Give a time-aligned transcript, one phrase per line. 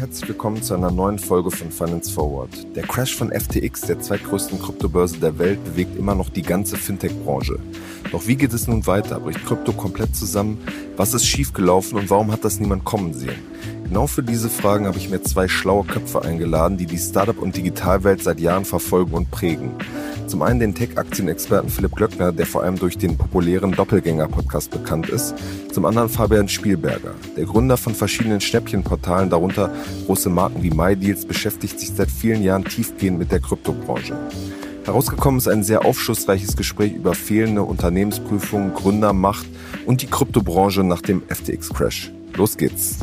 [0.00, 2.48] herzlich willkommen zu einer neuen Folge von Finance Forward.
[2.74, 7.58] Der Crash von FTX, der zweitgrößten Kryptobörse der Welt, bewegt immer noch die ganze Fintech-Branche.
[8.10, 9.20] Doch wie geht es nun weiter?
[9.20, 10.58] Bricht Krypto komplett zusammen?
[10.96, 13.38] Was ist schiefgelaufen und warum hat das niemand kommen sehen?
[13.84, 17.56] Genau für diese Fragen habe ich mir zwei schlaue Köpfe eingeladen, die die Startup- und
[17.56, 19.74] Digitalwelt seit Jahren verfolgen und prägen.
[20.30, 25.34] Zum einen den Tech-Aktienexperten Philipp Glöckner, der vor allem durch den populären Doppelgänger-Podcast bekannt ist.
[25.72, 29.74] Zum anderen Fabian Spielberger, der Gründer von verschiedenen Schnäppchenportalen, darunter
[30.06, 34.16] große Marken wie MyDeals, beschäftigt sich seit vielen Jahren tiefgehend mit der Kryptobranche.
[34.84, 39.46] Herausgekommen ist ein sehr aufschlussreiches Gespräch über fehlende Unternehmensprüfungen, Gründermacht
[39.84, 42.12] und die Kryptobranche nach dem FTX-Crash.
[42.36, 43.00] Los geht's!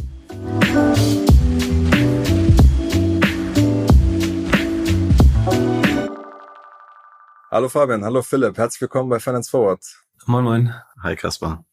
[7.58, 9.84] Hallo Fabian, hallo Philipp, herzlich willkommen bei Finance Forward.
[10.28, 10.76] Moin Moin.
[11.02, 11.66] Hi Kaspar.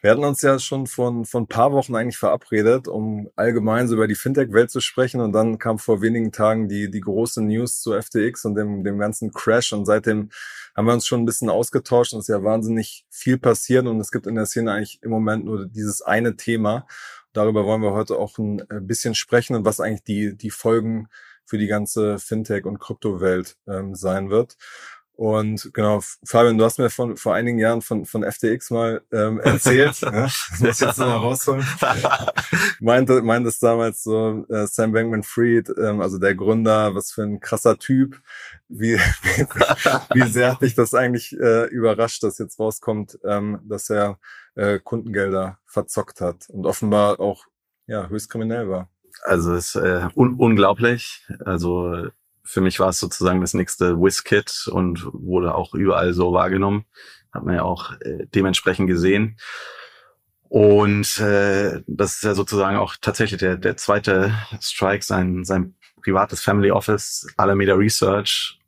[0.00, 3.94] Wir hatten uns ja schon von, von ein paar Wochen eigentlich verabredet, um allgemein so
[3.94, 5.20] über die Fintech-Welt zu sprechen.
[5.20, 8.98] Und dann kam vor wenigen Tagen die, die große News zu FTX und dem, dem
[8.98, 9.72] ganzen Crash.
[9.72, 10.30] Und seitdem
[10.76, 13.86] haben wir uns schon ein bisschen ausgetauscht und es ist ja wahnsinnig viel passiert.
[13.86, 16.88] Und es gibt in der Szene eigentlich im Moment nur dieses eine Thema.
[17.32, 21.06] Darüber wollen wir heute auch ein äh, bisschen sprechen und was eigentlich die, die Folgen
[21.48, 24.56] für die ganze Fintech- und Kryptowelt ähm, sein wird.
[25.18, 29.40] Und genau, Fabian, du hast mir von, vor einigen Jahren von, von FTX mal ähm,
[29.44, 30.00] erzählt.
[30.00, 31.66] das muss ich jetzt nochmal rausholen.
[32.80, 37.40] meinte, meinte es damals so, äh, Sam Bankman-Fried, ähm, also der Gründer, was für ein
[37.40, 38.20] krasser Typ.
[38.68, 39.00] Wie, wie,
[40.14, 44.20] wie sehr hat dich das eigentlich äh, überrascht, dass jetzt rauskommt, ähm, dass er
[44.54, 47.44] äh, Kundengelder verzockt hat und offenbar auch
[47.88, 48.88] ja, höchst kriminell war?
[49.24, 51.24] Also es ist äh, un unglaublich.
[51.44, 52.08] Also
[52.42, 56.84] für mich war es sozusagen das nächste WizKit und wurde auch überall so wahrgenommen.
[57.32, 59.38] Hat man ja auch äh, dementsprechend gesehen.
[60.48, 66.40] Und äh, das ist ja sozusagen auch tatsächlich der, der zweite Strike, sein, sein privates
[66.40, 68.58] Family Office, Alameda Research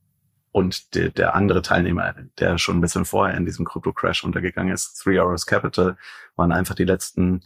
[0.53, 5.01] und de, der andere Teilnehmer, der schon ein bisschen vorher in diesem Crypto-Crash untergegangen ist,
[5.03, 5.97] Three Hours Capital,
[6.37, 7.41] waren einfach die letzten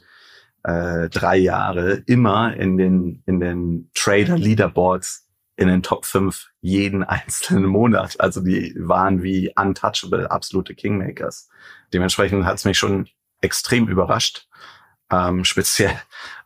[0.65, 7.05] äh, drei Jahre immer in den, in den Trader Leaderboards in den Top 5 jeden
[7.05, 8.21] einzelnen Monat.
[8.21, 11.49] Also die waren wie untouchable, absolute Kingmakers.
[11.93, 13.09] Dementsprechend hat es mich schon
[13.41, 14.49] extrem überrascht.
[15.11, 15.95] Ähm, speziell,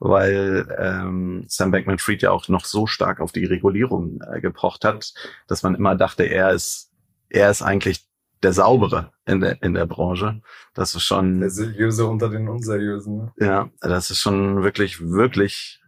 [0.01, 5.15] weil ähm, Sam Bankman-Fried ja auch noch so stark auf die Regulierung äh, gepocht hat,
[5.47, 6.91] dass man immer dachte, er ist,
[7.31, 8.08] er ist eigentlich
[8.43, 10.41] der Saubere in der, in der Branche.
[10.75, 11.41] Das ist schon.
[11.41, 13.17] Der Seriöse unter den Unseriösen.
[13.17, 13.33] Ne?
[13.39, 15.81] Ja, das ist schon wirklich, wirklich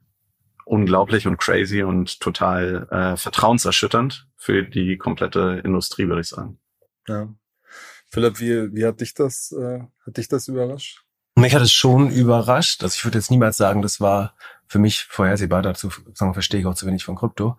[0.64, 6.58] unglaublich und crazy und total äh, vertrauenserschütternd für die komplette Industrie, würde ich sagen.
[7.08, 7.28] Ja.
[8.08, 11.04] Philipp, wie, wie hat dich das, äh, hat dich das überrascht?
[11.36, 12.82] Mich hat es schon überrascht.
[12.82, 14.34] Also ich würde jetzt niemals sagen, das war
[14.66, 15.62] für mich vorhersehbar.
[15.62, 17.56] Dazu sagen, verstehe ich auch zu wenig von Krypto.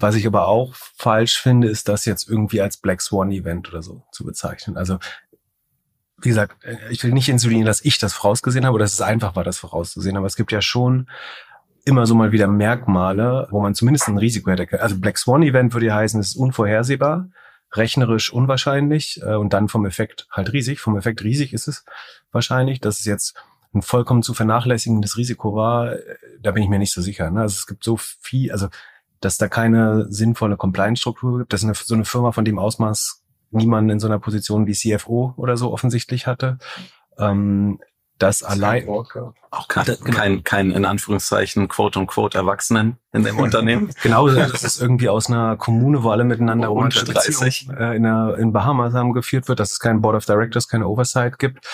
[0.00, 3.82] Was ich aber auch falsch finde, ist das jetzt irgendwie als Black Swan Event oder
[3.82, 4.76] so zu bezeichnen.
[4.76, 4.98] Also
[6.22, 9.00] wie gesagt, äh, ich will nicht insulieren, dass ich das vorausgesehen habe oder dass es
[9.00, 10.16] einfach war, das vorauszusehen.
[10.16, 11.08] Aber es gibt ja schon
[11.84, 14.80] immer so mal wieder Merkmale, wo man zumindest ein Risiko hätte.
[14.80, 17.28] Also Black Swan Event würde ja heißen, es ist unvorhersehbar,
[17.72, 20.80] rechnerisch unwahrscheinlich äh, und dann vom Effekt halt riesig.
[20.80, 21.84] Vom Effekt riesig ist es
[22.32, 23.34] wahrscheinlich, dass es jetzt
[23.72, 25.92] ein vollkommen zu vernachlässigendes Risiko war.
[25.92, 27.30] Äh, da bin ich mir nicht so sicher.
[27.30, 27.40] Ne?
[27.40, 28.68] Also es gibt so viel, also
[29.20, 31.52] dass da keine sinnvolle Compliance-Struktur gibt.
[31.52, 34.72] Das ist eine, so eine Firma von dem Ausmaß niemand in so einer Position wie
[34.72, 36.58] CFO oder so offensichtlich hatte.
[37.18, 37.80] Ähm,
[38.18, 39.08] das allein auch
[39.68, 40.16] kein, genau.
[40.16, 43.90] kein, kein in Anführungszeichen quote und quote Erwachsenen in dem Unternehmen.
[44.02, 48.36] genau, das ist irgendwie aus einer Kommune, wo alle miteinander unter 30 äh, in, der,
[48.38, 51.66] in Bahamas haben geführt wird, dass es kein Board of Directors, keine Oversight gibt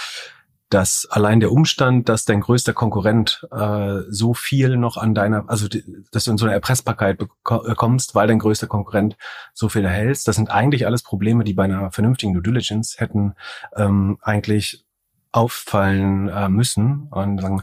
[0.68, 5.68] dass allein der Umstand, dass dein größter Konkurrent äh, so viel noch an deiner, also
[6.10, 7.74] dass du in so eine Erpressbarkeit äh,
[8.14, 9.16] weil dein größter Konkurrent
[9.54, 13.34] so viel erhältst, das sind eigentlich alles Probleme, die bei einer vernünftigen Due Diligence hätten
[13.76, 14.84] ähm, eigentlich
[15.32, 17.08] auffallen äh, müssen.
[17.10, 17.62] Und sagen,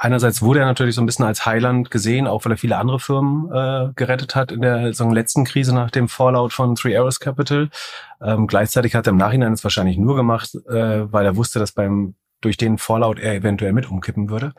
[0.00, 2.98] einerseits wurde er natürlich so ein bisschen als Heiland gesehen, auch weil er viele andere
[2.98, 7.20] Firmen äh, gerettet hat in der sagen, letzten Krise nach dem Fallout von Three Arrows
[7.20, 7.68] Capital.
[8.22, 11.72] Ähm, gleichzeitig hat er im Nachhinein es wahrscheinlich nur gemacht, äh, weil er wusste, dass
[11.72, 14.54] beim durch den Fallout er eventuell mit umkippen würde.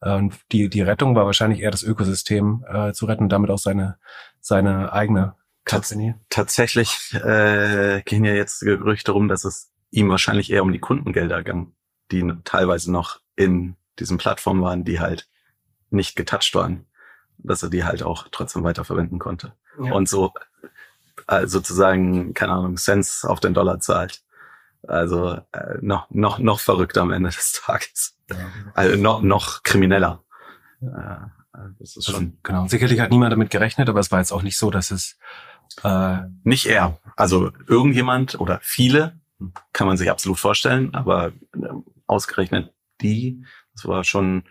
[0.00, 3.50] Äh, und die, die Rettung war wahrscheinlich eher das Ökosystem äh, zu retten und damit
[3.50, 3.98] auch seine,
[4.40, 5.34] seine eigene
[5.66, 6.14] Company.
[6.30, 11.42] Tatsächlich äh, gehen ja jetzt Gerüchte rum, dass es ihm wahrscheinlich eher um die Kundengelder
[11.42, 11.74] ging,
[12.10, 15.28] die teilweise noch in diesen Plattformen waren, die halt
[15.90, 16.86] nicht getouched waren,
[17.38, 19.52] dass er die halt auch trotzdem weiterverwenden konnte.
[19.82, 19.92] Ja.
[19.92, 20.32] Und so
[21.28, 24.22] äh, sozusagen, keine Ahnung, Cents auf den Dollar zahlt
[24.86, 28.18] Also äh, noch, noch, noch verrückter am Ende des Tages.
[28.74, 30.24] Also noch, noch krimineller.
[30.80, 31.32] Ja.
[31.54, 32.38] Äh, das ist also, schon.
[32.42, 32.66] Genau.
[32.68, 35.18] Sicherlich hat niemand damit gerechnet, aber es war jetzt auch nicht so, dass es
[35.82, 36.98] äh, nicht er.
[37.16, 39.18] Also irgendjemand oder viele
[39.72, 41.68] kann man sich absolut vorstellen, aber äh,
[42.06, 42.72] ausgerechnet
[43.02, 43.44] die,
[43.76, 44.44] das war schon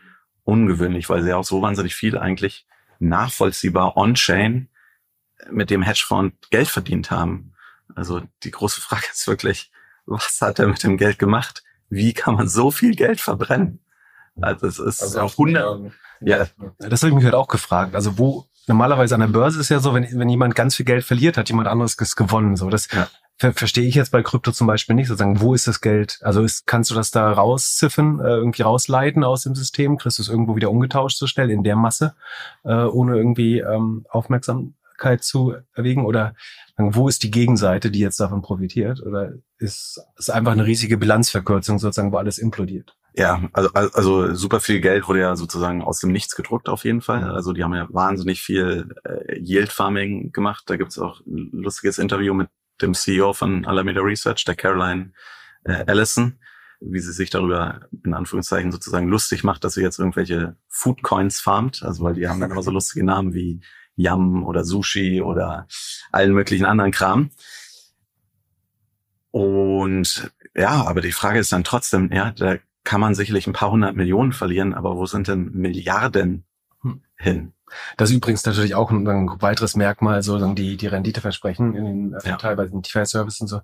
[0.44, 2.66] ungewöhnlich, weil sie auch so wahnsinnig viel eigentlich
[3.00, 4.69] nachvollziehbar on-chain
[5.50, 7.54] mit dem Hedgefonds Geld verdient haben.
[7.95, 9.72] Also die große Frage ist wirklich,
[10.06, 11.63] was hat er mit dem Geld gemacht?
[11.89, 13.80] Wie kann man so viel Geld verbrennen?
[14.42, 15.92] Also es ist also auf 100.
[16.22, 16.48] Ja.
[16.80, 17.95] Das habe ich mich halt auch gefragt.
[17.95, 21.04] Also wo normalerweise an der Börse ist ja so, wenn, wenn jemand ganz viel Geld
[21.04, 22.56] verliert, hat jemand anderes gewonnen.
[22.56, 23.07] So das ja.
[23.38, 25.08] Ver verstehe ich jetzt bei Krypto zum Beispiel nicht.
[25.08, 26.20] Sozusagen, wo ist das Geld?
[26.22, 29.98] Also ist, kannst du das da rausziffern, äh, irgendwie rausleiten aus dem System?
[29.98, 32.16] Kriegst du es irgendwo wieder umgetauscht so schnell in der Masse,
[32.64, 36.06] äh, ohne irgendwie ähm, Aufmerksamkeit zu erwägen?
[36.06, 36.36] Oder
[36.78, 39.02] wo ist die Gegenseite, die jetzt davon profitiert?
[39.02, 42.96] Oder ist es einfach eine riesige Bilanzverkürzung sozusagen, wo alles implodiert?
[43.18, 47.00] Ja, also, also super viel Geld wurde ja sozusagen aus dem Nichts gedruckt auf jeden
[47.00, 47.32] Fall.
[47.32, 50.64] Also die haben ja wahnsinnig viel äh, Yield Farming gemacht.
[50.68, 52.50] Da gibt's auch ein lustiges Interview mit
[52.81, 55.12] dem CEO von Alameda Research, der Caroline
[55.63, 56.39] äh, Allison,
[56.80, 61.39] wie sie sich darüber in Anführungszeichen sozusagen lustig macht, dass sie jetzt irgendwelche Food Coins
[61.39, 61.83] farmt.
[61.83, 63.62] Also weil die haben dann immer so lustige Namen wie
[63.95, 65.68] Yum oder Sushi oder
[66.12, 67.31] allen möglichen anderen Kram.
[69.31, 73.72] Und ja, aber die Frage ist dann trotzdem, ja, da kann man sicherlich ein paar
[73.72, 76.45] hundert Millionen verlieren, aber wo sind denn Milliarden.
[77.16, 77.54] Hin?
[77.98, 82.14] Das ist übrigens natürlich auch ein, ein weiteres Merkmal, so die, die Renditeversprechen in den
[82.14, 82.38] äh, ja.
[82.38, 83.62] teilweise in DeFi Services und so.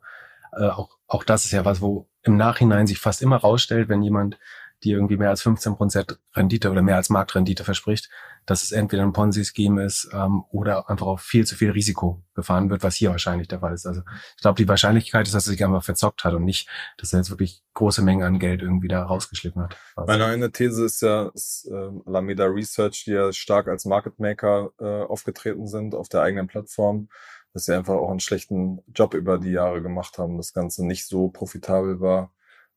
[0.54, 4.02] Äh, auch, auch das ist ja was, wo im Nachhinein sich fast immer rausstellt, wenn
[4.02, 4.38] jemand
[4.84, 8.10] die irgendwie mehr als 15 Prozent Rendite oder mehr als Marktrendite verspricht,
[8.46, 12.70] dass es entweder ein Ponzi-Scheme ist ähm, oder einfach auf viel zu viel Risiko gefahren
[12.70, 13.86] wird, was hier wahrscheinlich der Fall ist.
[13.86, 14.02] Also
[14.36, 16.68] ich glaube, die Wahrscheinlichkeit ist, dass er sich einfach verzockt hat und nicht,
[16.98, 19.78] dass er jetzt wirklich große Mengen an Geld irgendwie da rausgeschliffen hat.
[19.96, 24.20] Also Meine eine These ist ja, ist, äh, Alameda Research, die ja stark als Market
[24.20, 27.10] Maker äh, aufgetreten sind auf der eigenen Plattform,
[27.54, 31.06] dass sie einfach auch einen schlechten Job über die Jahre gemacht haben, das Ganze nicht
[31.06, 32.32] so profitabel war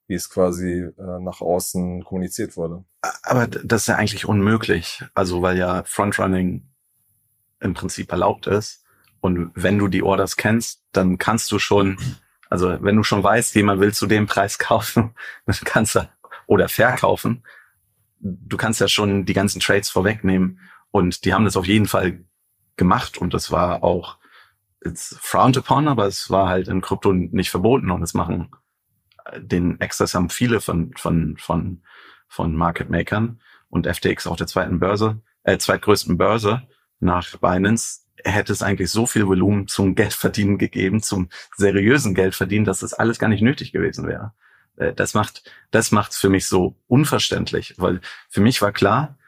[0.07, 2.85] wie es quasi äh, nach außen kommuniziert wurde.
[3.23, 5.03] Aber das ist ja eigentlich unmöglich.
[5.15, 6.69] Also weil ja Frontrunning
[7.61, 8.85] im Prinzip erlaubt ist.
[9.21, 11.99] Und wenn du die Orders kennst, dann kannst du schon,
[12.51, 15.15] also wenn du schon weißt, jemand will zu dem Preis kaufen,
[15.47, 16.09] dann kannst du
[16.47, 17.43] oder verkaufen.
[18.21, 20.61] Du kannst ja schon die ganzen Trades vorwegnehmen.
[20.91, 22.25] Und die haben das auf jeden Fall
[22.77, 23.19] gemacht.
[23.19, 24.19] Und das war auch
[24.85, 27.91] it's frowned upon, aber es war halt in Krypto nicht verboten.
[27.91, 28.51] Und das machen
[29.39, 31.83] den Access haben viele von, von, von,
[32.29, 36.63] von Market Makern und FTX auch der zweiten Börse, äh, zweitgrößten Börse
[37.01, 42.81] nach Binance hätte es eigentlich so viel Volumen zum Geldverdienen gegeben, zum seriösen Geldverdienen, dass
[42.81, 44.33] das alles gar nicht nötig gewesen wäre.
[44.77, 48.01] Äh, das macht, das macht's für mich so unverständlich, weil
[48.31, 49.19] für mich war klar,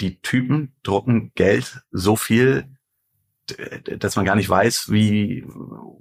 [0.00, 2.75] die Typen drucken Geld so viel,
[3.98, 5.44] dass man gar nicht weiß, wie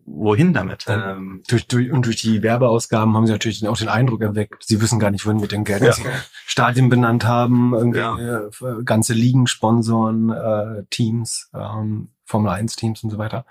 [0.06, 0.86] wohin damit.
[0.88, 4.82] Ähm, durch, durch, und durch die Werbeausgaben haben sie natürlich auch den Eindruck erweckt, sie
[4.82, 5.84] wissen gar nicht, wohin mit dem Geld.
[5.84, 5.94] Ja.
[5.94, 6.04] Sie
[6.46, 8.40] Stadien benannt haben, irgendwie ja.
[8.48, 13.46] äh, ganze Ligen sponsoren, äh, Teams, ähm, Formel 1 Teams und so weiter.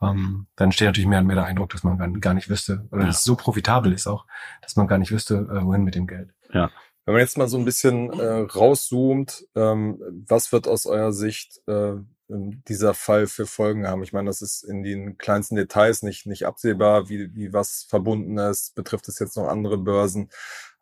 [0.00, 2.86] Ähm, dann steht natürlich mehr und mehr der Eindruck, dass man gar, gar nicht wüsste,
[2.92, 3.06] oder ja.
[3.08, 4.26] dass es so profitabel ist auch,
[4.62, 6.30] dass man gar nicht wüsste, äh, wohin mit dem Geld.
[6.52, 6.70] Ja.
[7.04, 9.98] Wenn man jetzt mal so ein bisschen äh, rauszoomt, ähm,
[10.28, 11.94] was wird aus eurer Sicht äh,
[12.28, 14.02] dieser Fall für Folgen haben.
[14.02, 18.36] Ich meine, das ist in den kleinsten Details nicht, nicht absehbar, wie, wie was verbunden
[18.38, 18.74] ist.
[18.74, 20.30] Betrifft es jetzt noch andere Börsen?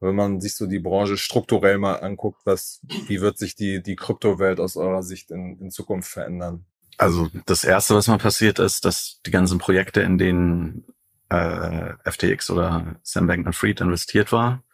[0.00, 3.96] Wenn man sich so die Branche strukturell mal anguckt, was, wie wird sich die, die
[3.96, 6.66] Kryptowelt aus eurer Sicht in, in Zukunft verändern?
[6.98, 10.84] Also das erste, was mal passiert ist, dass die ganzen Projekte, in denen
[11.28, 14.64] äh, FTX oder Sam Bankman-Fried investiert war,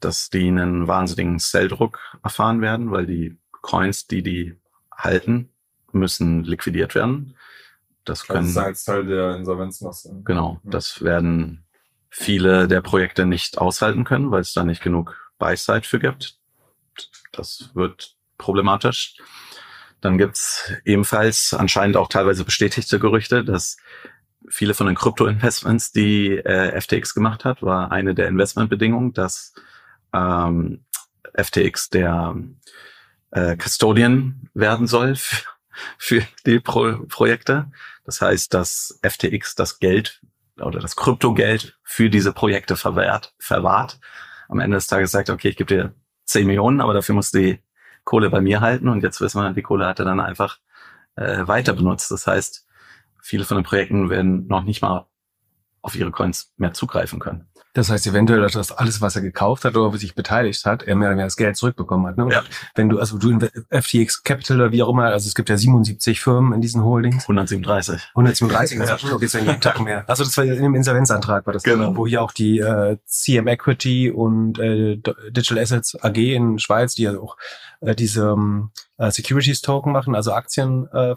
[0.00, 4.56] dass die einen wahnsinnigen Selldruck erfahren werden, weil die Coins, die die
[4.90, 5.50] halten,
[5.96, 7.36] müssen liquidiert werden.
[8.04, 8.42] Das können.
[8.42, 10.22] Das ist als Teil der Insolvenzmasse.
[10.24, 10.60] Genau.
[10.64, 11.64] Das werden
[12.08, 16.38] viele der Projekte nicht aushalten können, weil es da nicht genug Buy-Side für gibt.
[17.32, 19.16] Das wird problematisch.
[20.00, 23.76] Dann gibt's ebenfalls anscheinend auch teilweise bestätigte Gerüchte, dass
[24.48, 29.54] viele von den Krypto-Investments, die äh, FTX gemacht hat, war eine der Investmentbedingungen, dass
[30.14, 30.84] ähm,
[31.34, 32.36] FTX der
[33.32, 35.16] äh, Custodian werden soll
[35.98, 37.70] für, die Pro Projekte.
[38.04, 40.20] Das heißt, dass FTX das Geld
[40.60, 44.00] oder das Kryptogeld für diese Projekte verwehrt, verwahrt.
[44.48, 47.60] Am Ende des Tages sagt, okay, ich gebe dir 10 Millionen, aber dafür muss die
[48.04, 48.88] Kohle bei mir halten.
[48.88, 50.58] Und jetzt wissen wir, die Kohle hat er dann einfach
[51.16, 52.10] äh, weiter benutzt.
[52.10, 52.66] Das heißt,
[53.20, 55.06] viele von den Projekten werden noch nicht mal
[55.82, 57.48] auf ihre Coins mehr zugreifen können.
[57.76, 60.96] Das heißt eventuell, dass das alles, was er gekauft hat oder sich beteiligt hat, er
[60.96, 62.16] mehr oder weniger das Geld zurückbekommen hat.
[62.16, 62.26] Ne?
[62.32, 62.42] Ja.
[62.74, 65.58] Wenn du, also du in FTX Capital oder wie auch immer, also es gibt ja
[65.58, 67.24] 77 Firmen in diesen Holdings.
[67.24, 68.00] 137.
[68.14, 69.18] 137, das ja.
[69.20, 70.08] jetzt jeden Tag mehr.
[70.08, 71.94] Also das war in dem Insolvenzantrag, war das, genau.
[71.94, 74.96] wo hier auch die äh, CM Equity und äh,
[75.28, 77.36] Digital Assets AG in Schweiz, die ja auch
[77.82, 81.14] äh, diese ähm, äh, Securities Token machen, also Aktien äh.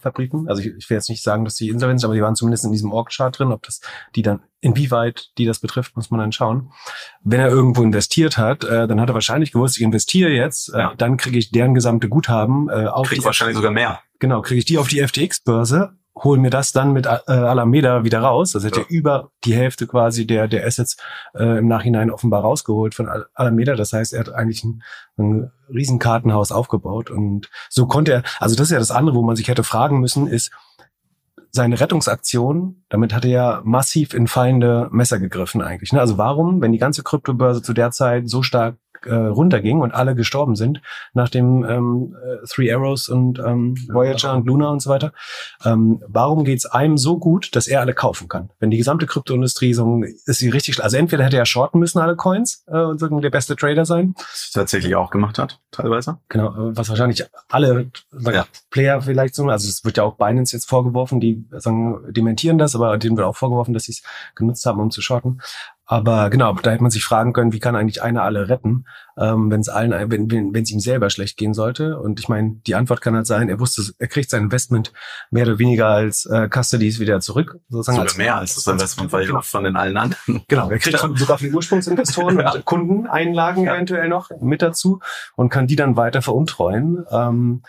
[0.47, 2.65] Also ich, ich will jetzt nicht sagen, dass die insolvent sind, aber die waren zumindest
[2.65, 3.51] in diesem Org-Chart drin.
[3.51, 3.81] Ob das
[4.15, 6.71] die dann, inwieweit die das betrifft, muss man dann schauen.
[7.23, 10.79] Wenn er irgendwo investiert hat, äh, dann hat er wahrscheinlich gewusst, ich investiere jetzt, äh,
[10.79, 10.93] ja.
[10.97, 14.01] dann kriege ich deren gesamte Guthaben äh, auf Krieg wahrscheinlich sogar mehr.
[14.19, 18.19] Genau, kriege ich die auf die FTX-Börse holen mir das dann mit äh, Alameda wieder
[18.19, 18.55] raus.
[18.55, 18.85] Also hätte ja.
[18.89, 20.97] über die Hälfte quasi der, der Assets
[21.33, 23.75] äh, im Nachhinein offenbar rausgeholt von Alameda.
[23.75, 24.83] Das heißt, er hat eigentlich ein,
[25.17, 27.09] ein Riesenkartenhaus aufgebaut.
[27.09, 29.99] Und so konnte er, also das ist ja das andere, wo man sich hätte fragen
[29.99, 30.51] müssen, ist,
[31.51, 35.91] seine Rettungsaktion, damit hat er ja massiv in fallende Messer gegriffen eigentlich.
[35.91, 35.99] Ne?
[35.99, 38.75] Also warum, wenn die ganze Kryptobörse zu der Zeit so stark
[39.05, 40.81] äh, runterging und alle gestorben sind
[41.13, 45.13] nach dem ähm, äh, Three Arrows und ähm, Voyager und Luna und so weiter.
[45.63, 48.49] Ähm, warum geht's einem so gut, dass er alle kaufen kann?
[48.59, 52.15] Wenn die gesamte Kryptoindustrie so ist sie richtig, also entweder hätte er shorten müssen alle
[52.15, 56.17] Coins äh, und sagen der beste Trader sein, was tatsächlich auch gemacht hat teilweise.
[56.29, 57.91] Genau, äh, was wahrscheinlich alle
[58.31, 58.45] ja.
[58.69, 62.75] Player vielleicht so, also es wird ja auch Binance jetzt vorgeworfen, die sagen dementieren das,
[62.75, 64.03] aber denen wird auch vorgeworfen, dass sie es
[64.35, 65.41] genutzt haben, um zu shorten.
[65.91, 68.85] Aber genau, da hätte man sich fragen können, wie kann eigentlich einer alle retten,
[69.17, 71.97] ähm, wenn es allen, wenn wenn wenn es ihm selber schlecht gehen sollte.
[71.97, 74.93] Und ich meine, die Antwort kann halt sein, er wusste, er kriegt sein Investment
[75.31, 77.57] mehr oder weniger als äh, Custodies wieder zurück.
[77.69, 79.41] Sozusagen sogar als, mehr als das Investment weil genau.
[79.41, 80.43] von den allen anderen.
[80.47, 82.53] Genau, er kriegt von, sogar von Ursprungsinvestoren ja.
[82.53, 83.73] und Kundeneinlagen ja.
[83.73, 84.99] eventuell noch mit dazu
[85.35, 87.03] und kann die dann weiter veruntreuen.
[87.09, 87.63] Ähm,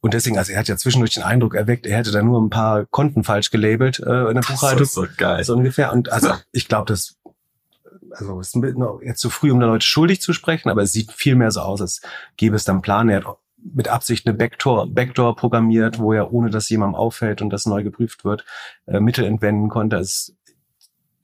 [0.00, 2.50] und deswegen, also er hat ja zwischendurch den Eindruck erweckt, er hätte da nur ein
[2.50, 4.78] paar Konten falsch gelabelt äh, in der Buchhaltung.
[4.78, 5.42] Das ist so geil.
[5.42, 5.92] So ungefähr.
[5.92, 7.16] Und also ich glaube, das
[8.12, 8.64] also es ist
[9.02, 11.60] jetzt zu früh, um da Leute schuldig zu sprechen, aber es sieht viel mehr so
[11.60, 12.00] aus, als
[12.36, 13.08] gäbe es dann Plan.
[13.08, 17.50] Er hat mit Absicht eine Backdoor, Backdoor programmiert, wo er, ohne dass jemandem auffällt und
[17.50, 18.44] das neu geprüft wird,
[18.86, 19.96] äh, Mittel entwenden konnte.
[19.96, 20.36] Es,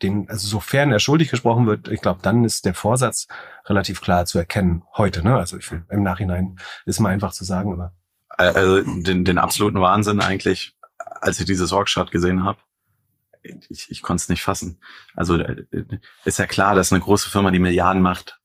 [0.02, 3.28] den, also sofern er schuldig gesprochen wird, ich glaube, dann ist der Vorsatz
[3.66, 5.22] relativ klar zu erkennen heute.
[5.22, 5.36] Ne?
[5.36, 7.94] Also ich im Nachhinein ist mal einfach zu sagen, aber
[8.36, 12.58] also den, den absoluten Wahnsinn eigentlich, als ich dieses Orgshot gesehen habe,
[13.68, 14.78] ich, ich konnte es nicht fassen.
[15.14, 15.64] Also äh,
[16.24, 18.40] ist ja klar, dass eine große Firma, die Milliarden macht,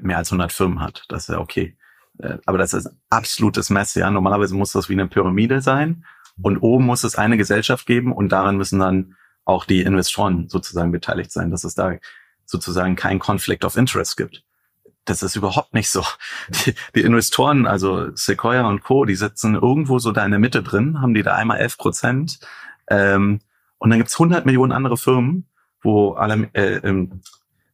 [0.00, 1.04] mehr als 100 Firmen hat.
[1.08, 1.76] Das ist ja okay.
[2.18, 3.94] Äh, aber das ist absolutes Mess.
[3.94, 6.04] Ja, normalerweise muss das wie eine Pyramide sein
[6.42, 10.92] und oben muss es eine Gesellschaft geben und daran müssen dann auch die Investoren sozusagen
[10.92, 11.94] beteiligt sein, dass es da
[12.44, 14.44] sozusagen kein Conflict of Interest gibt.
[15.06, 16.04] Das ist überhaupt nicht so.
[16.66, 20.62] Die, die Investoren, also Sequoia und Co., die sitzen irgendwo so da in der Mitte
[20.62, 22.40] drin, haben die da einmal 11 Prozent.
[22.88, 23.40] Ähm,
[23.80, 25.46] und dann gibt's 100 Millionen andere Firmen,
[25.82, 27.22] wo alle, äh, ähm,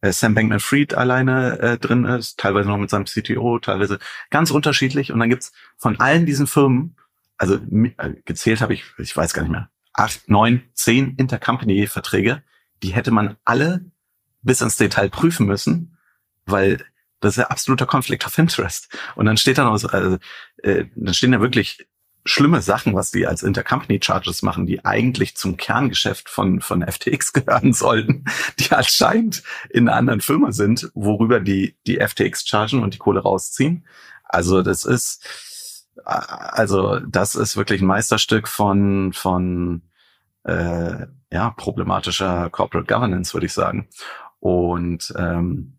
[0.00, 3.98] äh, Sam Bankman-Fried alleine äh, drin ist, teilweise noch mit seinem CTO, teilweise
[4.30, 5.12] ganz unterschiedlich.
[5.12, 6.96] Und dann gibt's von allen diesen Firmen,
[7.36, 12.42] also äh, gezählt habe ich, ich weiß gar nicht mehr, acht, neun, zehn Intercompany-Verträge,
[12.84, 13.84] die hätte man alle
[14.42, 15.98] bis ins Detail prüfen müssen,
[16.44, 16.84] weil
[17.18, 18.96] das ist ja absoluter Conflict of Interest.
[19.16, 20.18] Und dann steht da noch, also,
[20.62, 21.88] äh, dann stehen da wirklich
[22.26, 27.32] schlimme Sachen, was die als Intercompany Charges machen, die eigentlich zum Kerngeschäft von, von FTX
[27.32, 28.24] gehören sollten,
[28.58, 33.20] die anscheinend in einer anderen Firma sind, worüber die, die FTX chargen und die Kohle
[33.20, 33.86] rausziehen.
[34.24, 39.82] Also das ist, also das ist wirklich ein Meisterstück von, von,
[40.44, 43.88] äh, ja, problematischer Corporate Governance, würde ich sagen.
[44.40, 45.75] Und, ähm,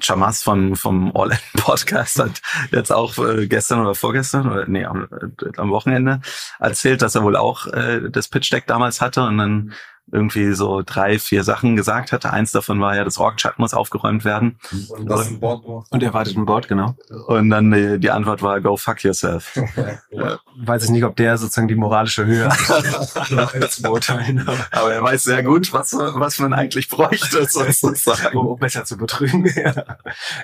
[0.00, 2.40] Chamas vom, vom All-In-Podcast hat
[2.70, 6.20] jetzt auch äh, gestern oder vorgestern oder nee, am, äh, am Wochenende
[6.58, 9.72] erzählt, dass er wohl auch äh, das Pitch-Deck damals hatte und dann
[10.10, 12.32] irgendwie so drei, vier Sachen gesagt hatte.
[12.32, 14.58] Eins davon war ja, das Org-Chat muss aufgeräumt werden.
[14.88, 16.96] Und, das und, Board und er wartet ein Board, genau.
[17.28, 19.54] Und dann die, die Antwort war, go fuck yourself.
[20.10, 20.38] ja.
[20.56, 23.30] Weiß ich nicht, ob der sozusagen die moralische Höhe hat.
[24.70, 28.36] Aber er weiß sehr gut, was, was man eigentlich bräuchte, sozusagen.
[28.36, 29.46] Um besser zu betrügen.
[29.56, 29.72] ja.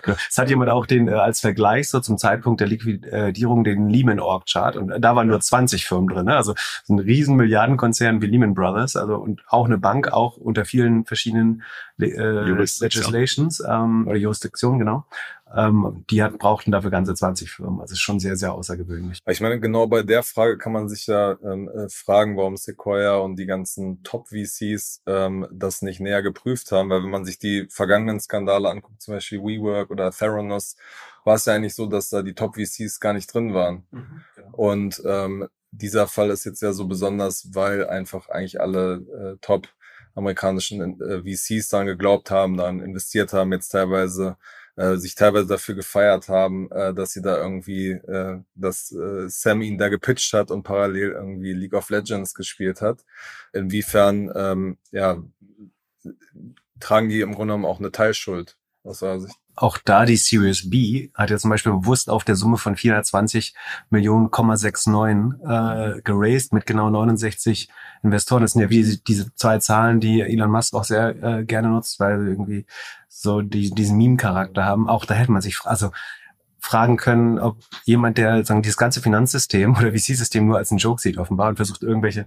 [0.02, 0.16] Genau.
[0.28, 4.20] Es hat jemand auch den äh, als Vergleich so zum Zeitpunkt der Liquidierung den Lehman
[4.20, 6.26] Org Chart und da waren nur 20 Firmen drin.
[6.26, 6.36] Ne?
[6.36, 6.54] Also
[6.88, 8.96] ein riesen Milliardenkonzern wie Lehman Brothers.
[8.96, 11.62] Also und auch eine Bank, auch unter vielen verschiedenen
[12.00, 15.04] äh, Legislations ähm, oder Jurisdiktionen, genau.
[15.56, 17.80] Ähm, die hat, brauchten dafür ganze 20 Firmen.
[17.80, 19.20] Also ist schon sehr, sehr außergewöhnlich.
[19.26, 23.16] Ich meine, genau bei der Frage kann man sich ja ähm, äh, fragen, warum Sequoia
[23.16, 27.66] und die ganzen Top-VCs ähm, das nicht näher geprüft haben, weil wenn man sich die
[27.70, 30.76] vergangenen Skandale anguckt, zum Beispiel WeWork oder Theranos,
[31.24, 33.86] war es ja eigentlich so, dass da die Top-VCs gar nicht drin waren.
[33.90, 34.50] Mhm, genau.
[34.52, 39.68] Und ähm, dieser Fall ist jetzt ja so besonders, weil einfach eigentlich alle äh, Top
[40.14, 44.36] amerikanischen äh, VCs dann geglaubt haben, dann investiert haben, jetzt teilweise
[44.76, 49.62] äh, sich teilweise dafür gefeiert haben, äh, dass sie da irgendwie, äh, dass äh, Sam
[49.62, 53.04] ihn da gepitcht hat und parallel irgendwie League of Legends gespielt hat.
[53.52, 55.22] Inwiefern, ähm, ja,
[56.80, 59.36] tragen die im Grunde genommen auch eine Teilschuld aus eurer Sicht?
[59.62, 63.54] Auch da die Series B hat ja zum Beispiel bewusst auf der Summe von 420
[63.90, 64.86] Millionen, 69
[65.44, 67.68] äh, geraced mit genau 69
[68.02, 68.42] Investoren.
[68.42, 71.98] Das sind ja wie diese zwei Zahlen, die Elon Musk auch sehr äh, gerne nutzt,
[71.98, 72.66] weil sie irgendwie
[73.08, 74.88] so die, diesen Meme-Charakter haben.
[74.88, 75.90] Auch da hätte man sich, also
[76.60, 81.00] fragen können, ob jemand, der sagen, dieses ganze Finanzsystem oder VC-System nur als einen Joke
[81.00, 82.26] sieht, offenbar, und versucht, irgendwelche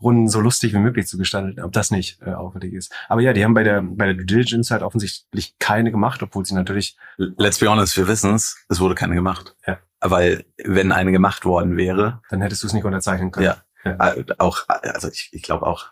[0.00, 2.92] Runden so lustig wie möglich zu gestalten, ob das nicht äh, auffällig ist.
[3.08, 6.44] Aber ja, die haben bei der, bei der Due Diligence halt offensichtlich keine gemacht, obwohl
[6.46, 6.96] sie natürlich.
[7.16, 9.56] Let's be honest, wir wissen es, es wurde keine gemacht.
[9.66, 9.78] Ja.
[10.00, 12.20] Weil, wenn eine gemacht worden wäre.
[12.30, 13.46] Dann hättest du es nicht unterzeichnen können.
[13.46, 13.56] Ja.
[13.84, 14.14] ja.
[14.14, 15.86] Äh, auch, also ich, ich glaube auch,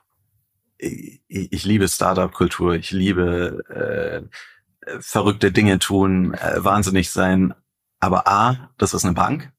[0.78, 7.54] ich, ich liebe Startup-Kultur, ich liebe äh, verrückte Dinge tun, äh, wahnsinnig sein,
[8.00, 9.52] aber A, das ist eine Bank.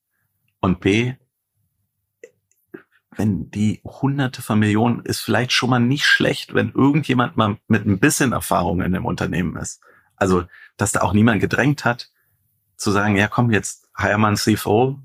[0.60, 1.14] Und B,
[3.16, 7.86] wenn die hunderte von Millionen ist vielleicht schon mal nicht schlecht, wenn irgendjemand mal mit
[7.86, 9.82] ein bisschen Erfahrung in dem Unternehmen ist.
[10.16, 10.46] Also,
[10.78, 12.10] dass da auch niemand gedrängt hat,
[12.78, 15.00] zu sagen, ja komm, jetzt hire mal einen CFO,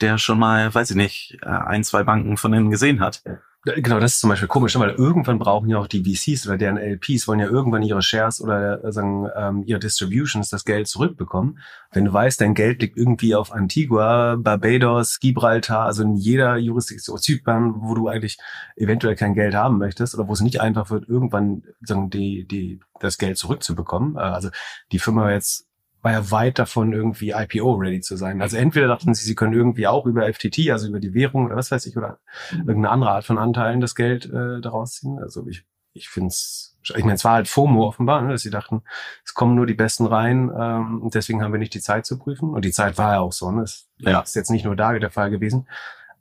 [0.00, 3.22] der schon mal, weiß ich nicht, äh, ein, zwei Banken von innen gesehen hat.
[3.64, 6.56] Genau, das ist zum Beispiel komisch, ne, weil irgendwann brauchen ja auch die VCs oder
[6.56, 10.88] deren LPs wollen ja irgendwann ihre Shares oder äh, sagen ähm, ihre Distributions das Geld
[10.88, 11.58] zurückbekommen.
[11.92, 17.18] Wenn du weißt, dein Geld liegt irgendwie auf Antigua, Barbados, Gibraltar, also in jeder Jurisdiktion,
[17.18, 18.38] Zypern, wo du eigentlich
[18.76, 22.80] eventuell kein Geld haben möchtest oder wo es nicht einfach wird, irgendwann sagen die die
[22.98, 24.16] das Geld zurückzubekommen.
[24.16, 24.48] Äh, also
[24.90, 25.69] die Firma jetzt
[26.02, 28.40] war ja weit davon, irgendwie IPO-ready zu sein.
[28.40, 31.56] Also entweder dachten sie, sie können irgendwie auch über FTT, also über die Währung oder
[31.56, 32.18] was weiß ich, oder
[32.52, 35.18] irgendeine andere Art von Anteilen das Geld äh, daraus ziehen.
[35.18, 38.50] Also ich, ich finde es, ich meine, es war halt FOMO offenbar, ne, dass sie
[38.50, 38.82] dachten,
[39.24, 42.18] es kommen nur die Besten rein ähm, und deswegen haben wir nicht die Zeit zu
[42.18, 42.50] prüfen.
[42.50, 43.50] Und die Zeit war ja auch so.
[43.50, 43.62] Ne?
[43.62, 44.20] Das ja.
[44.20, 45.68] ist jetzt nicht nur da der Fall gewesen,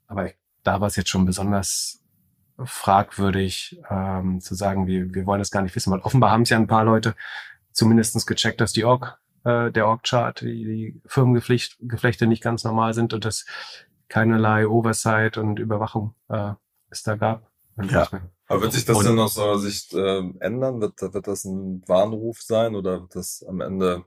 [0.07, 0.31] aber
[0.63, 2.03] da war es jetzt schon besonders
[2.61, 6.49] fragwürdig ähm, zu sagen, wir, wir wollen das gar nicht wissen, weil offenbar haben es
[6.49, 7.15] ja ein paar Leute
[7.71, 13.13] zumindestens gecheckt, dass die Org äh, der Org-Chart, die, die Firmengeflechte nicht ganz normal sind
[13.13, 13.45] und dass
[14.07, 16.53] keinerlei Oversight und Überwachung äh,
[16.89, 17.49] es da gab.
[17.89, 18.07] Ja.
[18.47, 20.81] Aber wird sich das denn aus eurer Sicht äh, ändern?
[20.81, 24.03] Wird, wird das ein Warnruf sein oder wird das am Ende,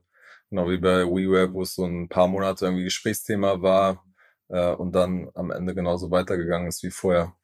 [0.51, 4.05] genau wie bei WeWeb, wo es so ein paar Monate irgendwie Gesprächsthema war
[4.49, 7.35] äh, und dann am Ende genauso weitergegangen ist wie vorher?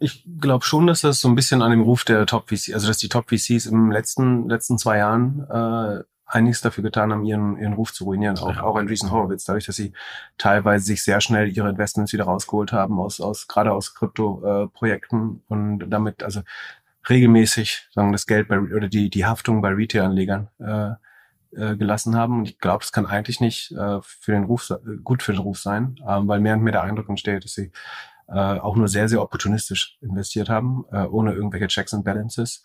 [0.00, 2.88] Ich glaube schon, dass das so ein bisschen an dem Ruf der Top VCs, also
[2.88, 7.56] dass die Top VCs im letzten letzten zwei Jahren äh, einiges dafür getan haben, ihren,
[7.58, 8.38] ihren Ruf zu ruinieren.
[8.38, 8.62] Auch, ja.
[8.62, 9.92] auch Andreessen Horowitz, dadurch, dass sie
[10.36, 15.52] teilweise sich sehr schnell ihre Investments wieder rausgeholt haben aus, aus gerade aus Krypto-Projekten äh,
[15.52, 16.42] und damit also
[17.08, 20.90] regelmäßig sagen das Geld bei oder die die Haftung bei Retail-Anlegern äh,
[21.56, 22.40] äh, gelassen haben.
[22.40, 24.70] Und ich glaube, das kann eigentlich nicht äh, für den Ruf
[25.02, 27.72] gut für den Ruf sein, äh, weil mehr und mehr der Eindruck entsteht, dass sie
[28.28, 32.62] äh, auch nur sehr, sehr opportunistisch investiert haben, äh, ohne irgendwelche Checks and Balances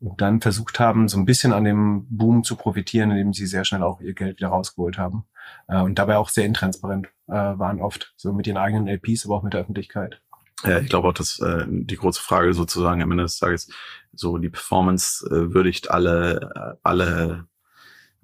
[0.00, 3.64] und dann versucht haben, so ein bisschen an dem Boom zu profitieren, indem sie sehr
[3.64, 5.24] schnell auch ihr Geld wieder rausgeholt haben
[5.68, 9.36] äh, und dabei auch sehr intransparent äh, waren oft, so mit ihren eigenen LPs, aber
[9.36, 10.20] auch mit der Öffentlichkeit.
[10.64, 13.70] Ja, ich glaube auch, dass äh, die große Frage sozusagen am Ende des Tages
[14.12, 17.46] so die Performance äh, würdigt alle äh, alle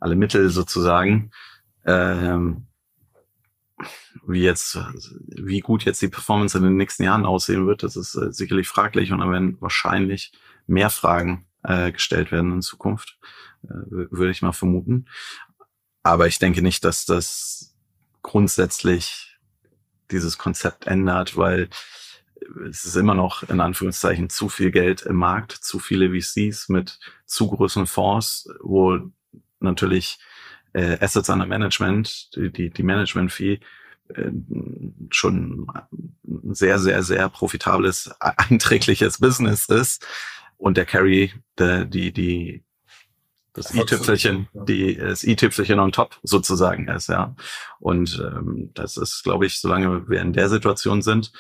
[0.01, 1.31] alle Mittel sozusagen.
[1.85, 2.67] Ähm,
[4.27, 4.79] wie jetzt,
[5.27, 8.69] wie gut jetzt die Performance in den nächsten Jahren aussehen wird, das ist äh, sicherlich
[8.69, 10.33] fraglich und dann werden wahrscheinlich
[10.67, 13.19] mehr Fragen äh, gestellt werden in Zukunft,
[13.65, 15.07] äh, würde ich mal vermuten.
[16.03, 17.75] Aber ich denke nicht, dass das
[18.23, 19.39] grundsätzlich
[20.11, 21.69] dieses Konzept ändert, weil
[22.69, 26.99] es ist immer noch in Anführungszeichen zu viel Geld im Markt, zu viele VCs mit
[27.25, 28.99] zu großen Fonds, wo
[29.61, 30.19] natürlich
[30.73, 33.61] äh, Assets under Management, die, die, die Management-Fee
[34.15, 34.31] äh,
[35.11, 35.67] schon
[36.25, 40.07] ein sehr, sehr, sehr profitables, einträgliches Business ist.
[40.57, 42.65] Und der Carry, der, die, die,
[43.53, 47.35] das i-Tüpfelchen, die, das i-Tüpfelchen on top sozusagen ist, ja.
[47.81, 51.33] Und ähm, das ist, glaube ich, solange wir in der Situation sind,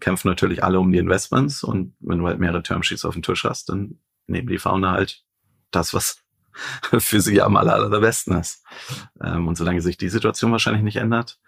[0.00, 1.64] kämpfen natürlich alle um die Investments.
[1.64, 5.24] Und wenn du halt mehrere Termsheets auf dem Tisch hast, dann nehmen die Founder halt
[5.70, 6.22] das, was
[6.98, 8.64] für sie am aller, allerbesten ist.
[9.22, 11.38] Ähm, und solange sich die Situation wahrscheinlich nicht ändert,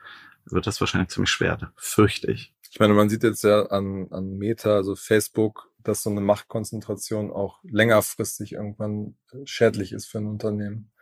[0.45, 2.55] wird das wahrscheinlich ziemlich schwer, fürchte ich.
[2.71, 7.31] Ich meine, man sieht jetzt ja an, an Meta, also Facebook, dass so eine Machtkonzentration
[7.31, 10.93] auch längerfristig irgendwann äh, schädlich ist für ein Unternehmen.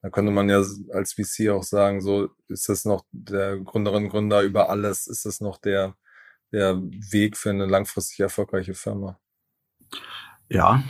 [0.00, 4.42] Da könnte man ja als VC auch sagen, so ist das noch der Gründerin, Gründer
[4.42, 5.94] über alles, ist das noch der,
[6.50, 9.20] der Weg für eine langfristig erfolgreiche Firma?
[10.52, 10.82] Ja,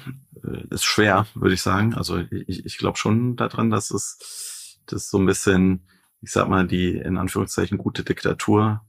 [0.42, 1.94] äh, ist schwer, würde ich sagen.
[1.94, 5.86] Also ich, ich glaube schon daran, dass es das so ein bisschen,
[6.20, 8.84] ich sag mal, die in Anführungszeichen gute Diktatur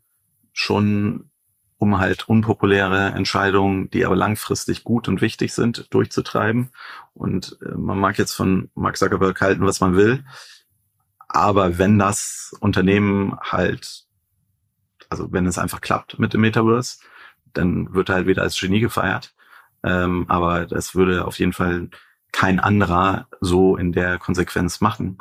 [0.52, 1.30] schon
[1.78, 6.70] um halt unpopuläre Entscheidungen, die aber langfristig gut und wichtig sind, durchzutreiben.
[7.14, 10.24] Und äh, man mag jetzt von Mark Zuckerberg halten, was man will.
[11.28, 14.06] Aber wenn das Unternehmen halt,
[15.10, 16.98] also wenn es einfach klappt mit dem Metaverse,
[17.54, 19.33] dann wird er halt wieder als Genie gefeiert.
[19.84, 21.90] Ähm, aber das würde auf jeden Fall
[22.32, 25.18] kein anderer so in der Konsequenz machen,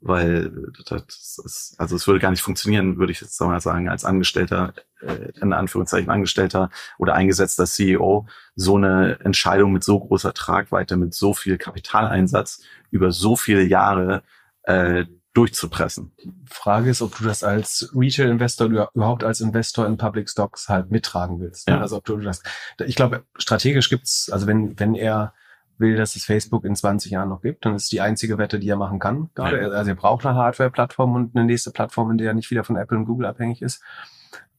[0.00, 0.50] weil
[0.86, 4.74] das ist, also es würde gar nicht funktionieren, würde ich jetzt mal sagen, als Angestellter,
[5.00, 11.14] äh, in Anführungszeichen Angestellter oder eingesetzter CEO, so eine Entscheidung mit so großer Tragweite, mit
[11.14, 14.22] so viel Kapitaleinsatz über so viele Jahre
[14.64, 16.12] äh, durchzupressen.
[16.46, 20.90] Frage ist, ob du das als Retail-Investor oder überhaupt als Investor in Public Stocks halt
[20.90, 21.68] mittragen willst.
[21.68, 21.74] Ne?
[21.74, 21.80] Ja.
[21.80, 22.42] Also ob du das,
[22.84, 25.32] ich glaube, strategisch gibt's, also wenn, wenn er
[25.78, 28.68] will, dass es Facebook in 20 Jahren noch gibt, dann ist die einzige Wette, die
[28.68, 29.30] er machen kann.
[29.34, 29.60] Gerade.
[29.60, 29.68] Ja.
[29.68, 32.76] Also er braucht eine Hardware-Plattform und eine nächste Plattform, in der er nicht wieder von
[32.76, 33.82] Apple und Google abhängig ist.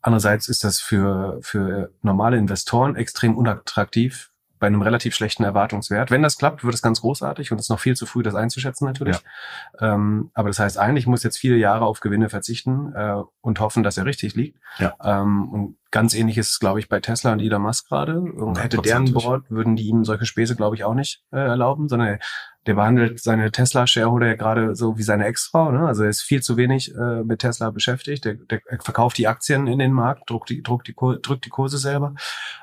[0.02, 4.33] Andererseits ist das für, für normale Investoren extrem unattraktiv,
[4.64, 6.10] bei einem relativ schlechten Erwartungswert.
[6.10, 8.34] Wenn das klappt, wird es ganz großartig und es ist noch viel zu früh, das
[8.34, 9.18] einzuschätzen natürlich.
[9.82, 9.96] Ja.
[9.96, 13.84] Ähm, aber das heißt, eigentlich muss jetzt viele Jahre auf Gewinne verzichten äh, und hoffen,
[13.84, 14.58] dass er richtig liegt.
[14.78, 14.96] Ja.
[15.04, 18.24] Ähm, und ganz ähnlich ist es, glaube ich, bei Tesla und Elon Musk gerade.
[18.58, 22.18] Hätte deren Board, würden die ihm solche Späße, glaube ich, auch nicht äh, erlauben, sondern
[22.66, 25.72] der behandelt seine Tesla-Shareholder ja gerade so wie seine Ex-Frau.
[25.72, 25.86] Ne?
[25.86, 28.26] Also er ist viel zu wenig äh, mit Tesla beschäftigt.
[28.26, 31.78] Der, der verkauft die Aktien in den Markt, druckt die, druckt die, drückt die Kurse
[31.78, 32.16] selber.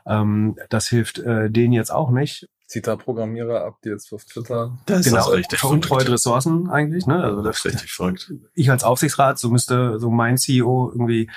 [0.07, 2.49] Ähm, das hilft äh, denen jetzt auch nicht.
[2.67, 4.77] Zieht da Programmierer ab, die jetzt auf Twitter.
[4.87, 7.07] Das genau, ist richtig veruntreut Ressourcen eigentlich.
[7.07, 7.23] Ne?
[7.23, 8.33] Also das, ist richtig verrückt.
[8.55, 11.31] Ich als Aufsichtsrat, so müsste so mein CEO irgendwie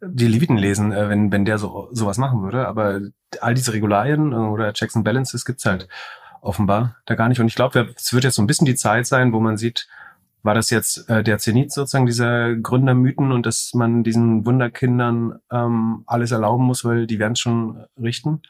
[0.00, 2.68] die Leviten lesen, äh, wenn, wenn der so sowas machen würde.
[2.68, 3.00] Aber
[3.40, 5.88] all diese Regularien äh, oder Checks and Balances gibt's halt
[6.40, 7.40] offenbar da gar nicht.
[7.40, 9.88] Und ich glaube, es wird jetzt so ein bisschen die Zeit sein, wo man sieht,
[10.42, 16.04] war das jetzt äh, der Zenit sozusagen dieser Gründermythen und dass man diesen Wunderkindern ähm,
[16.06, 18.42] alles erlauben muss, weil die werden es schon richten?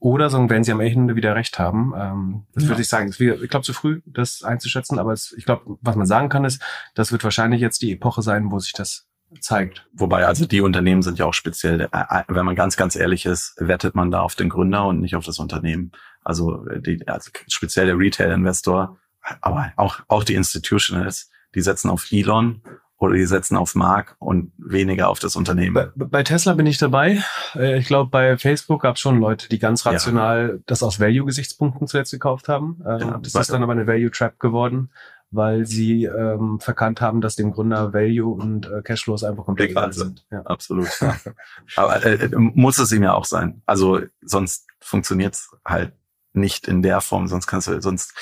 [0.00, 1.94] Oder so, wenn sie am Ende wieder recht haben.
[1.96, 2.70] Ähm, das ja.
[2.70, 3.08] würde ich sagen.
[3.08, 4.98] Ist ich glaube, zu früh, das einzuschätzen.
[4.98, 6.60] Aber es, ich glaube, was man sagen kann, ist,
[6.94, 9.06] das wird wahrscheinlich jetzt die Epoche sein, wo sich das
[9.40, 9.86] zeigt.
[9.92, 13.26] Wobei, also die Unternehmen sind ja auch speziell, äh, äh, wenn man ganz, ganz ehrlich
[13.26, 15.92] ist, wettet man da auf den Gründer und nicht auf das Unternehmen.
[16.24, 18.98] Also, äh, die, also speziell der Retail-Investor,
[19.40, 22.62] aber auch, auch die Institutionals, die setzen auf Elon
[22.98, 25.74] oder die setzen auf Mark und weniger auf das Unternehmen.
[25.74, 27.22] Bei, bei Tesla bin ich dabei.
[27.54, 30.62] Ich glaube, bei Facebook gab es schon Leute, die ganz rational ja.
[30.66, 32.80] das aus Value-Gesichtspunkten zuletzt gekauft haben.
[32.84, 34.90] Ja, das ist dann aber eine Value-Trap geworden
[35.32, 39.92] weil sie ähm, verkannt haben, dass dem Gründer Value und äh, Cashflows einfach komplett egal
[39.92, 40.26] sind.
[40.30, 40.42] Ja.
[40.42, 40.88] Absolut.
[41.76, 43.62] Aber äh, äh, muss es ihm ja auch sein.
[43.66, 45.92] Also sonst funktioniert's halt
[46.34, 48.14] nicht in der Form, sonst kannst du sonst,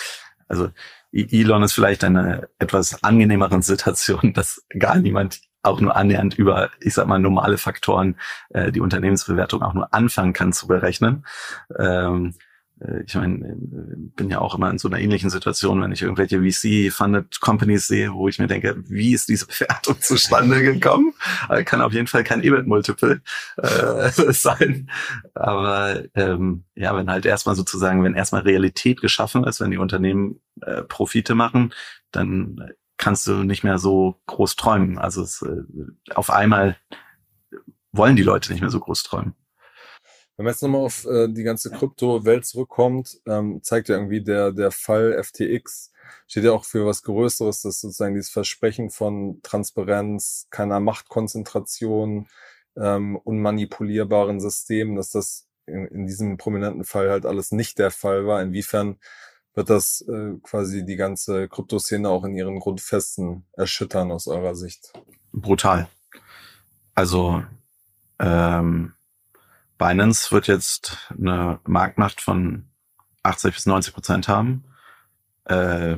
[0.49, 0.69] also
[1.13, 6.95] Elon ist vielleicht eine etwas angenehmeren Situation, dass gar niemand auch nur annähernd über, ich
[6.95, 8.17] sag mal, normale Faktoren
[8.51, 11.27] äh, die Unternehmensbewertung auch nur anfangen kann zu berechnen.
[11.79, 12.50] Ähm, äh,
[13.05, 16.41] ich meine, äh, bin ja auch immer in so einer ähnlichen Situation, wenn ich irgendwelche
[16.41, 21.13] VC-funded Companies sehe, wo ich mir denke, wie ist diese Bewertung zustande gekommen?
[21.49, 23.21] Also kann auf jeden Fall kein EBIT-Multiple
[23.59, 24.91] äh, sein.
[25.35, 30.41] Aber ähm, ja, wenn halt erstmal sozusagen, wenn erstmal Realität geschaffen ist, wenn die Unternehmen
[30.63, 31.75] äh, Profite machen,
[32.13, 34.99] dann kannst du nicht mehr so groß träumen.
[34.99, 35.63] Also es, äh,
[36.15, 36.77] auf einmal
[37.93, 39.35] wollen die Leute nicht mehr so groß träumen.
[40.41, 44.53] Wenn man jetzt nochmal auf äh, die ganze Krypto-Welt zurückkommt, ähm, zeigt ja irgendwie der,
[44.53, 45.93] der Fall FTX,
[46.27, 52.27] steht ja auch für was Größeres, dass sozusagen dieses Versprechen von Transparenz, keiner Machtkonzentration,
[52.75, 58.27] ähm, unmanipulierbaren Systemen, dass das in, in diesem prominenten Fall halt alles nicht der Fall
[58.27, 58.41] war.
[58.41, 58.97] Inwiefern
[59.53, 64.95] wird das äh, quasi die ganze Kryptoszene auch in ihren Grundfesten erschüttern aus eurer Sicht?
[65.35, 65.91] Brutal.
[66.95, 67.45] Also
[68.19, 68.95] ähm,
[69.81, 72.67] Binance wird jetzt eine Marktmacht von
[73.23, 74.65] 80 bis 90 Prozent haben.
[75.47, 75.97] Äh,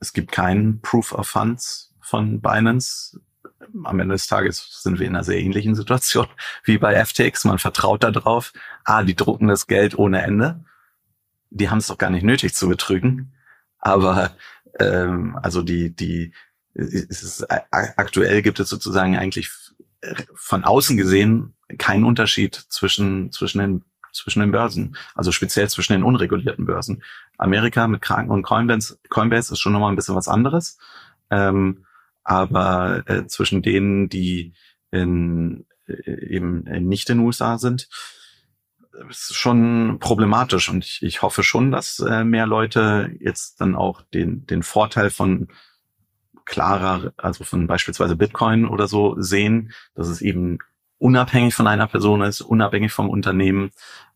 [0.00, 3.20] es gibt keinen Proof of Funds von Binance.
[3.84, 6.28] Am Ende des Tages sind wir in einer sehr ähnlichen Situation
[6.64, 7.44] wie bei FTX.
[7.44, 8.54] Man vertraut darauf.
[8.84, 10.64] Ah, die drucken das Geld ohne Ende.
[11.50, 13.34] Die haben es doch gar nicht nötig zu betrügen.
[13.80, 14.34] Aber
[14.78, 16.32] ähm, also die die
[16.72, 19.50] es ist, aktuell gibt es sozusagen eigentlich
[20.34, 26.02] von außen gesehen kein Unterschied zwischen, zwischen den zwischen den Börsen, also speziell zwischen den
[26.02, 27.02] unregulierten Börsen.
[27.38, 30.78] Amerika mit Kranken und Coinbase, Coinbase ist schon nochmal ein bisschen was anderes,
[31.30, 31.86] ähm,
[32.24, 34.52] aber äh, zwischen denen, die
[34.90, 37.88] in, äh, eben nicht in den USA sind,
[39.08, 44.02] ist schon problematisch und ich, ich hoffe schon, dass äh, mehr Leute jetzt dann auch
[44.02, 45.48] den, den Vorteil von
[46.44, 50.58] klarer, also von beispielsweise Bitcoin oder so sehen, dass es eben
[51.00, 53.72] unabhängig von einer Person ist, unabhängig vom Unternehmen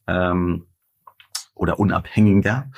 [0.06, 0.66] ähm,
[1.54, 2.70] oder unabhängiger.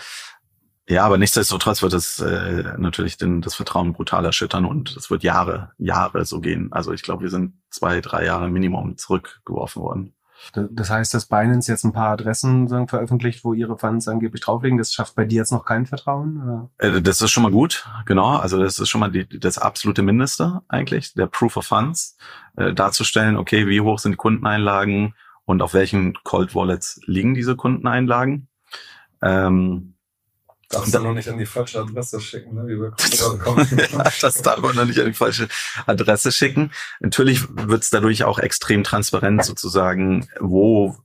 [0.89, 5.25] Ja, aber nichtsdestotrotz wird es äh, natürlich den, das Vertrauen brutal erschüttern und es wird
[5.25, 6.73] Jahre, Jahre so gehen.
[6.73, 10.16] Also ich glaube, wir sind zwei, drei Jahre Minimum zurückgeworfen worden.
[10.53, 14.79] Das heißt, dass Binance jetzt ein paar Adressen sagen, veröffentlicht, wo ihre Funds angeblich drauflegen,
[14.79, 16.43] das schafft bei dir jetzt noch kein Vertrauen?
[16.43, 16.71] Oder?
[16.79, 18.37] Äh, das ist schon mal gut, genau.
[18.37, 22.17] Also das ist schon mal die, das absolute Mindeste eigentlich, der Proof of Funds,
[22.57, 27.57] äh, darzustellen, okay, wie hoch sind die Kundeneinlagen und auf welchen Cold Wallets liegen diese
[27.57, 28.49] Kundeneinlagen.
[29.23, 29.96] Ähm,
[30.69, 32.67] Darfst du noch nicht an die falsche Adresse schicken, ne?
[32.67, 32.93] Wie wir
[34.21, 35.49] das darf man noch nicht an die falsche
[35.87, 36.73] Adresse schicken.
[36.99, 40.97] Natürlich wird es dadurch auch extrem transparent sozusagen, wo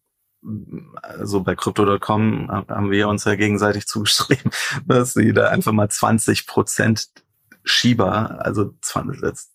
[1.03, 4.51] also bei Crypto.com haben wir uns ja gegenseitig zugeschrieben,
[4.85, 7.09] dass sie da einfach mal 20 Prozent
[7.63, 9.51] Schieber, also 20, das,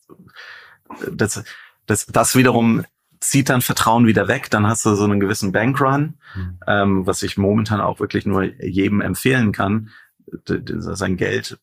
[1.11, 1.43] das,
[1.87, 2.85] das, das wiederum
[3.21, 6.59] zieht dann Vertrauen wieder weg, dann hast du so einen gewissen Bankrun, mhm.
[6.67, 9.91] ähm, was ich momentan auch wirklich nur jedem empfehlen kann,
[10.47, 11.59] sein Geld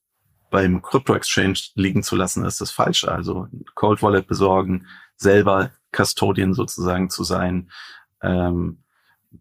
[0.50, 3.12] beim Crypto Exchange liegen zu lassen, ist das Falsche.
[3.12, 7.70] Also Cold Wallet besorgen, selber Custodian sozusagen zu sein,
[8.22, 8.84] ähm,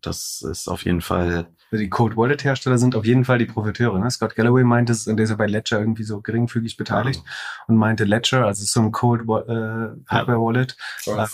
[0.01, 1.49] das ist auf jeden Fall
[1.79, 3.99] die Code Wallet Hersteller sind auf jeden Fall die Profiteure.
[3.99, 4.11] Ne?
[4.11, 7.65] Scott Galloway meinte es, der ist ja bei Ledger irgendwie so geringfügig beteiligt ja.
[7.67, 10.77] und meinte Ledger, also so ein Code äh, Hardware Wallet.
[11.05, 11.27] Ja,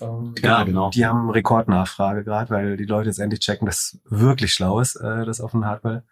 [0.00, 0.90] ähm, ja, genau.
[0.90, 5.24] Die haben Rekordnachfrage gerade, weil die Leute jetzt endlich checken, dass wirklich schlau ist, äh,
[5.24, 6.02] das auf ein Hardware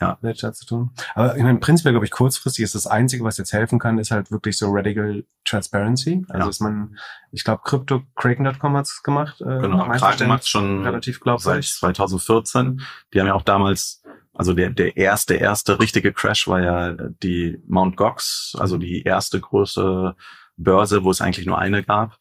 [0.00, 0.18] ja.
[0.20, 0.90] Ledger zu tun.
[1.14, 4.10] Aber ich meine, prinzipiell glaube ich, kurzfristig ist das Einzige, was jetzt helfen kann, ist
[4.10, 6.24] halt wirklich so Radical Transparency.
[6.28, 6.50] Also ja.
[6.50, 6.96] ist man,
[7.30, 9.40] ich glaube, Crypto Kraken.com hat es gemacht.
[9.40, 11.72] Äh, genau, Kraken macht schon relativ glaubwürdig.
[11.72, 12.82] Seit 2014.
[13.12, 14.02] Die haben ja auch damals
[14.34, 19.40] also der, der erste, erste richtige Crash war ja die Mount Gox, also die erste
[19.40, 20.16] große
[20.56, 22.18] Börse, wo es eigentlich nur eine gab,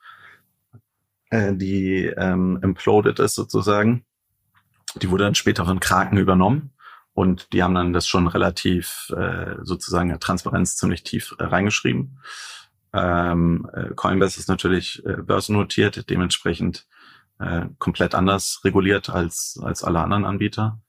[1.31, 4.05] äh, die ähm, imploded ist sozusagen.
[5.01, 6.72] Die wurde dann später von Kraken übernommen.
[7.13, 12.19] Und die haben dann das schon relativ äh, sozusagen Transparenz ziemlich tief äh, reingeschrieben.
[12.91, 16.87] Ähm, äh, Coinbase ist natürlich äh, börsennotiert, dementsprechend
[17.39, 20.79] äh, komplett anders reguliert als, als alle anderen Anbieter.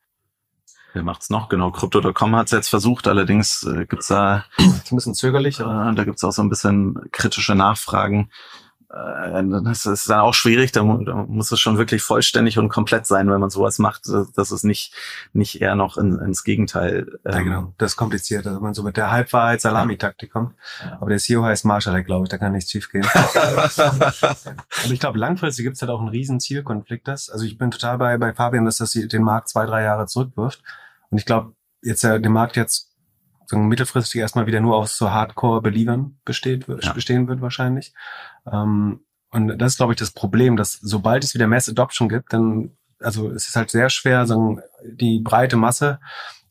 [0.94, 1.48] Wer macht's noch?
[1.48, 5.58] Genau, Crypto.com hat's jetzt versucht, allerdings äh, gibt's da ein bisschen zögerlich.
[5.60, 8.30] Äh, da gibt's auch so ein bisschen kritische Nachfragen,
[8.94, 13.28] äh, das ist dann auch schwierig, da, muss es schon wirklich vollständig und komplett sein,
[13.30, 14.02] wenn man sowas macht,
[14.36, 14.94] dass es nicht,
[15.32, 17.18] nicht eher noch in, ins Gegenteil.
[17.24, 20.54] Ähm, ja, genau, das ist kompliziert, wenn man so mit der Halbwahrheit Salami-Taktik kommt.
[21.00, 23.06] Aber der CEO heißt Marshall, glaube ich, da kann nichts schief gehen.
[24.90, 27.08] Ich glaube, langfristig gibt es halt auch einen riesen Zielkonflikt.
[27.08, 27.28] Das.
[27.28, 30.62] Also ich bin total bei, bei Fabian, dass das den Markt zwei, drei Jahre zurückwirft.
[31.10, 32.93] Und ich glaube, jetzt ja, der Markt jetzt
[33.46, 36.92] so mittelfristig erstmal wieder nur aus so Hardcore-Believern besteht, ja.
[36.92, 37.92] bestehen wird wahrscheinlich.
[38.50, 42.32] Ähm, und das ist, glaube ich, das Problem, dass sobald es wieder Mass Adoption gibt,
[42.32, 45.98] dann, also es ist halt sehr schwer, sagen, die breite Masse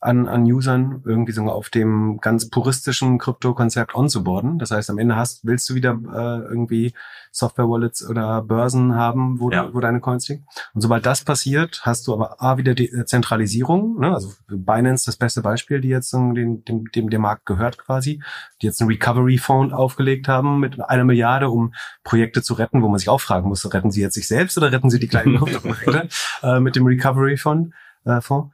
[0.04, 4.60] an, an Usern irgendwie so auf dem ganz puristischen Krypto-Konzept onzuboarden.
[4.60, 6.94] Das heißt, am Ende hast, willst du wieder äh, irgendwie
[7.32, 9.74] Software-Wallets oder Börsen haben, wo, ja.
[9.74, 10.46] wo deine Coins liegen.
[10.74, 14.14] Und sobald das passiert, hast du aber A, wieder die äh, Zentralisierung, ne?
[14.14, 18.22] also Binance das beste Beispiel, die jetzt dem, dem, dem der Markt gehört quasi,
[18.62, 23.00] die jetzt einen Recovery-Fonds aufgelegt haben mit einer Milliarde, um Projekte zu retten, wo man
[23.00, 26.10] sich auch fragen muss, retten sie jetzt sich selbst oder retten sie die kleinen Krypto-Projekte
[26.44, 27.74] äh, mit dem Recovery-Fonds?
[28.06, 28.54] Äh, Fonds?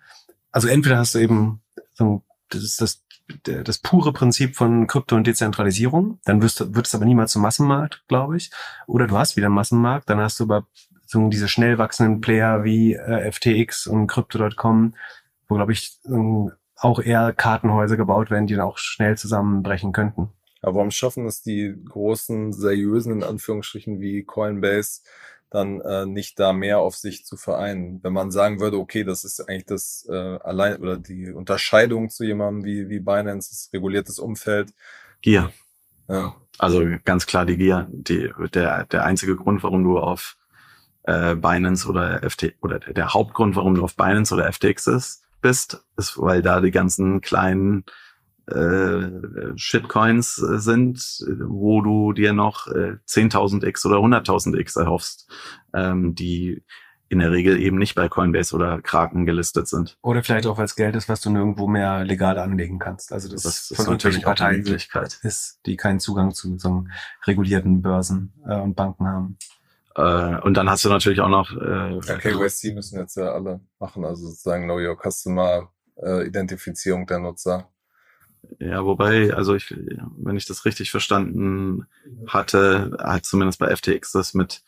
[0.52, 1.62] Also entweder hast du eben
[1.94, 3.04] so, das ist das,
[3.44, 8.04] das pure Prinzip von Krypto und Dezentralisierung, dann wirst, wird es aber niemals zum Massenmarkt,
[8.08, 8.52] glaube ich.
[8.88, 10.66] Oder du hast wieder einen Massenmarkt, dann hast du aber
[11.06, 14.96] so diese schnell wachsenden Player wie äh, FTX und Crypto.com,
[15.48, 20.30] wo, glaube ich, ähm, auch eher Kartenhäuser gebaut werden, die dann auch schnell zusammenbrechen könnten.
[20.62, 25.02] Aber warum schaffen es die großen, seriösen, in Anführungsstrichen, wie Coinbase,
[25.50, 28.04] dann äh, nicht da mehr auf sich zu vereinen.
[28.04, 32.24] Wenn man sagen würde, okay, das ist eigentlich das äh, allein oder die Unterscheidung zu
[32.24, 34.74] jemandem wie, wie Binance, das reguliertes Umfeld.
[35.22, 35.52] Gier.
[36.08, 36.36] Ja.
[36.58, 37.88] Also ganz klar die Gier.
[37.92, 40.38] Die, der, der einzige Grund, warum du auf
[41.04, 45.84] äh, Binance oder FT oder der Hauptgrund, warum du auf Binance oder FTX ist, bist,
[45.98, 47.86] ist, weil da die ganzen kleinen
[48.50, 51.00] äh, Shitcoins sind,
[51.40, 55.30] wo du dir noch äh, 10.000 X oder 100.000 X erhoffst,
[55.74, 56.64] ähm, die
[57.10, 59.98] in der Regel eben nicht bei Coinbase oder Kraken gelistet sind.
[60.04, 63.12] Oder vielleicht auch, weil es Geld ist, was du nirgendwo mehr legal anlegen kannst.
[63.12, 65.20] Also das, das ist natürlich auch eine Möglichkeit.
[65.24, 66.86] ist, die keinen Zugang zu so
[67.26, 69.38] regulierten Börsen äh, und Banken haben.
[69.96, 71.52] Äh, und dann hast du natürlich auch noch.
[71.52, 77.08] Äh, ja, KYC müssen jetzt ja alle machen, also sozusagen Know Your Customer äh, Identifizierung
[77.08, 77.70] der Nutzer.
[78.60, 79.74] Ja, wobei, also ich,
[80.18, 81.86] wenn ich das richtig verstanden
[82.28, 84.64] hatte, hat zumindest bei FTX das mit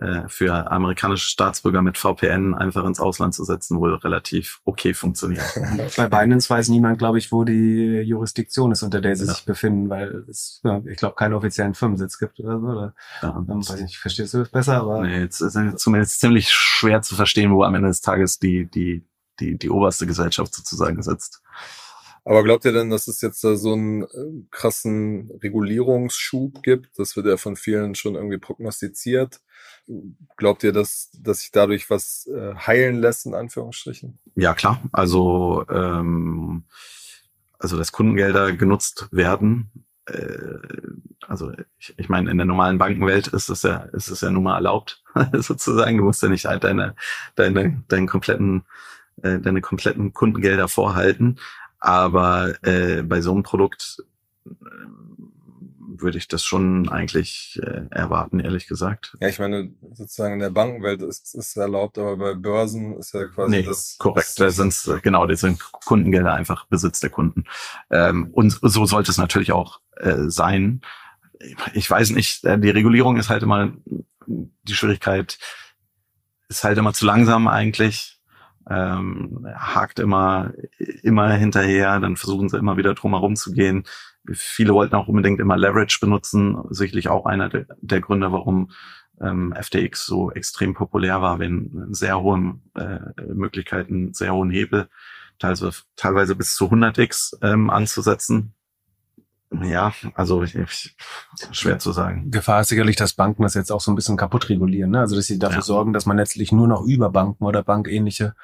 [0.00, 5.44] äh, für amerikanische Staatsbürger mit VPN einfach ins Ausland zu setzen, wohl relativ okay funktioniert.
[5.96, 9.34] Bei Binance weiß niemand, glaube ich, wo die Jurisdiktion ist, unter der sie ja.
[9.34, 12.66] sich befinden, weil es, ja, ich glaube, keinen offiziellen Firmensitz gibt oder so.
[12.66, 14.80] Oder, ja, ähm, weiß nicht, verstehst du das besser?
[14.80, 18.38] Aber nee, jetzt ist es zumindest ziemlich schwer zu verstehen, wo am Ende des Tages
[18.38, 19.04] die, die,
[19.38, 21.42] die, die oberste Gesellschaft sozusagen sitzt.
[22.30, 26.96] Aber glaubt ihr denn, dass es jetzt da so einen äh, krassen Regulierungsschub gibt?
[26.96, 29.40] Das wird ja von vielen schon irgendwie prognostiziert.
[30.36, 34.20] Glaubt ihr, dass, dass sich dadurch was äh, heilen lässt, in Anführungsstrichen?
[34.36, 34.80] Ja, klar.
[34.92, 36.66] Also, ähm,
[37.58, 39.84] also dass Kundengelder genutzt werden.
[40.06, 40.58] Äh,
[41.26, 44.44] also ich, ich meine, in der normalen Bankenwelt ist es ja, ist es ja nun
[44.44, 45.96] mal erlaubt, sozusagen.
[45.96, 46.94] Du musst ja nicht halt deine,
[47.34, 48.62] deine, deinen kompletten,
[49.20, 51.40] äh, deine kompletten Kundengelder vorhalten.
[51.80, 54.02] Aber äh, bei so einem Produkt
[54.46, 54.50] äh,
[56.02, 59.16] würde ich das schon eigentlich äh, erwarten, ehrlich gesagt.
[59.20, 63.26] Ja, ich meine, sozusagen in der Bankenwelt ist es erlaubt, aber bei Börsen ist ja
[63.26, 63.96] quasi nee, das.
[63.98, 67.44] Korrekt, da sind genau, das sind Kundengelder einfach Besitz der Kunden.
[67.90, 70.80] Ähm, und so sollte es natürlich auch äh, sein.
[71.72, 73.72] Ich weiß nicht, äh, die Regulierung ist halt immer
[74.26, 75.38] die Schwierigkeit,
[76.48, 78.19] ist halt immer zu langsam eigentlich
[78.68, 80.52] ähm, hakt immer,
[81.02, 83.84] immer hinterher, dann versuchen sie immer wieder drum herum zu gehen.
[84.32, 88.70] Viele wollten auch unbedingt immer Leverage benutzen, sicherlich auch einer der, der Gründe, warum
[89.20, 93.00] ähm, FTX so extrem populär war, wenn sehr hohen äh,
[93.32, 94.88] Möglichkeiten, sehr hohen Hebel,
[95.38, 98.54] teilweise, teilweise bis zu 100x ähm, anzusetzen.
[99.52, 100.96] Ja, also ich, ich,
[101.50, 102.30] schwer zu sagen.
[102.30, 104.92] Gefahr ist sicherlich, dass Banken das jetzt auch so ein bisschen kaputt regulieren.
[104.92, 105.00] Ne?
[105.00, 105.62] Also dass sie dafür ja.
[105.62, 108.34] sorgen, dass man letztlich nur noch über Banken oder bankähnliche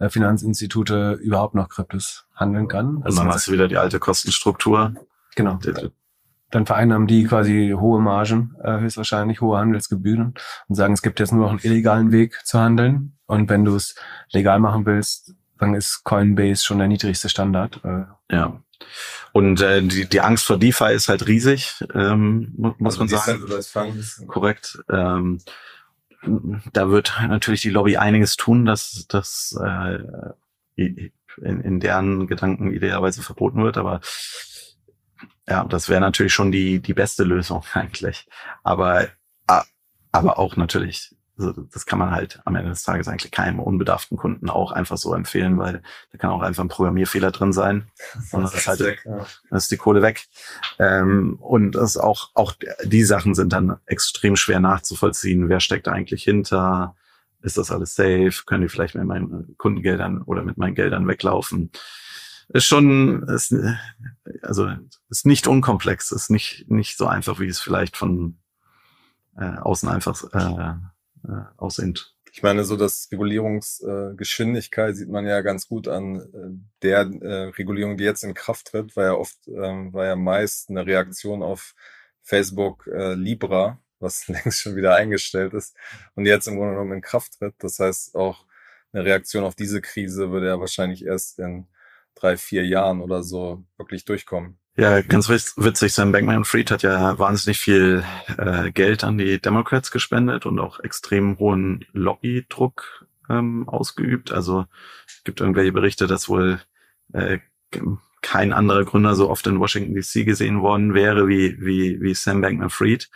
[0.00, 3.00] äh, Finanzinstitute überhaupt noch Kryptos handeln kann.
[3.04, 4.94] Also Und dann hast du wieder die alte Kostenstruktur.
[5.36, 5.58] Genau.
[6.50, 10.34] Dann vereinnahmen die quasi hohe Margen, äh, höchstwahrscheinlich hohe Handelsgebühren
[10.68, 13.16] und sagen, es gibt jetzt nur noch einen illegalen Weg zu handeln.
[13.26, 13.94] Und wenn du es
[14.32, 17.80] legal machen willst, dann ist Coinbase schon der niedrigste Standard.
[17.84, 18.60] Äh, ja.
[19.32, 24.26] Und äh, die, die Angst vor DeFi ist halt riesig, ähm, muss also man sagen.
[24.26, 24.78] Korrekt.
[24.90, 25.40] Ähm,
[26.72, 29.98] da wird natürlich die Lobby einiges tun, dass das äh,
[30.74, 34.00] in, in deren Gedanken idealerweise verboten wird, aber
[35.48, 38.26] ja, das wäre natürlich schon die die beste Lösung eigentlich.
[38.64, 39.08] Aber
[40.12, 44.16] aber auch natürlich also das kann man halt am Ende des Tages eigentlich keinem unbedarften
[44.16, 47.86] Kunden auch einfach so empfehlen, weil da kann auch einfach ein Programmierfehler drin sein.
[48.32, 50.26] Und das ist halt, dann ist die Kohle weg.
[50.78, 55.48] Ähm, und das auch, auch die Sachen sind dann extrem schwer nachzuvollziehen.
[55.48, 56.96] Wer steckt da eigentlich hinter?
[57.42, 58.44] Ist das alles safe?
[58.46, 61.70] Können die vielleicht mit meinen Kundengeldern oder mit meinen Geldern weglaufen?
[62.48, 63.54] Ist schon, ist,
[64.42, 64.70] also
[65.10, 68.38] ist nicht unkomplex, ist nicht, nicht so einfach, wie es vielleicht von
[69.36, 70.74] äh, außen einfach äh,
[71.28, 72.14] äh, aussehend.
[72.32, 77.44] Ich meine, so das Regulierungsgeschwindigkeit äh, sieht man ja ganz gut an äh, der äh,
[77.56, 81.42] Regulierung, die jetzt in Kraft tritt, war ja oft, ähm, war ja meist eine Reaktion
[81.42, 81.74] auf
[82.22, 85.76] Facebook äh, Libra, was längst schon wieder eingestellt ist
[86.14, 87.54] und jetzt im Grunde genommen in Kraft tritt.
[87.58, 88.44] Das heißt, auch
[88.92, 91.66] eine Reaktion auf diese Krise würde ja wahrscheinlich erst in
[92.14, 94.58] drei, vier Jahren oder so wirklich durchkommen.
[94.78, 98.04] Ja, ganz witzig, Sam Bankman-Fried hat ja wahnsinnig viel
[98.36, 104.32] äh, Geld an die Democrats gespendet und auch extrem hohen Lobbydruck ähm, ausgeübt.
[104.32, 104.66] Also
[105.24, 106.60] gibt irgendwelche Berichte, dass wohl
[107.14, 107.38] äh,
[108.20, 112.42] kein anderer Gründer so oft in Washington DC gesehen worden wäre wie, wie, wie Sam
[112.42, 113.08] Bankman-Fried.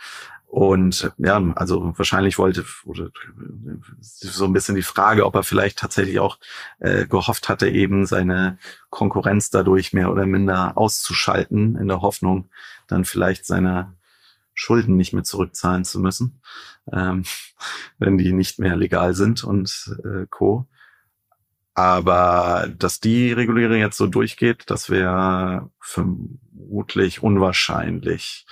[0.51, 3.09] Und ja, also wahrscheinlich wollte oder
[4.01, 6.39] so ein bisschen die Frage, ob er vielleicht tatsächlich auch
[6.79, 8.57] äh, gehofft hatte, eben seine
[8.89, 12.49] Konkurrenz dadurch mehr oder minder auszuschalten, in der Hoffnung,
[12.87, 13.93] dann vielleicht seine
[14.53, 16.41] Schulden nicht mehr zurückzahlen zu müssen,
[16.91, 17.23] ähm,
[17.97, 20.67] wenn die nicht mehr legal sind und äh, co.
[21.73, 28.45] Aber dass die Regulierung jetzt so durchgeht, das wäre vermutlich unwahrscheinlich.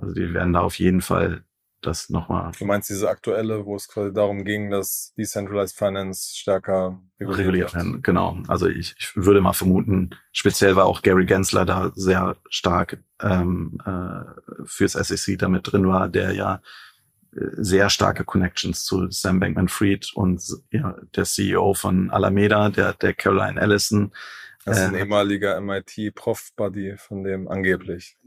[0.00, 1.44] Also die werden da auf jeden Fall
[1.80, 2.52] das nochmal.
[2.58, 8.02] Du meinst diese aktuelle, wo es quasi darum ging, dass Decentralized Finance stärker reguliert werden.
[8.02, 8.38] Genau.
[8.48, 13.78] Also ich, ich würde mal vermuten, speziell war auch Gary Gensler da sehr stark ähm,
[13.84, 16.60] äh, fürs SEC damit drin war, der ja
[17.34, 23.14] äh, sehr starke Connections zu Sam Bankman-Fried und ja, der CEO von Alameda, der, der
[23.14, 24.12] Caroline Ellison.
[24.66, 28.18] Das ist ein äh, ehemaliger MIT-Prof-Buddy von dem angeblich.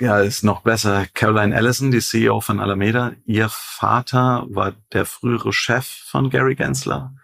[0.00, 1.06] Ja, ist noch besser.
[1.14, 3.12] Caroline Allison, die CEO von Alameda.
[3.24, 7.14] Ihr Vater war der frühere Chef von Gary Gensler.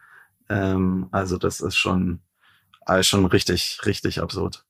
[0.49, 2.21] Ähm, also das ist schon,
[2.87, 4.65] also schon richtig, richtig absurd.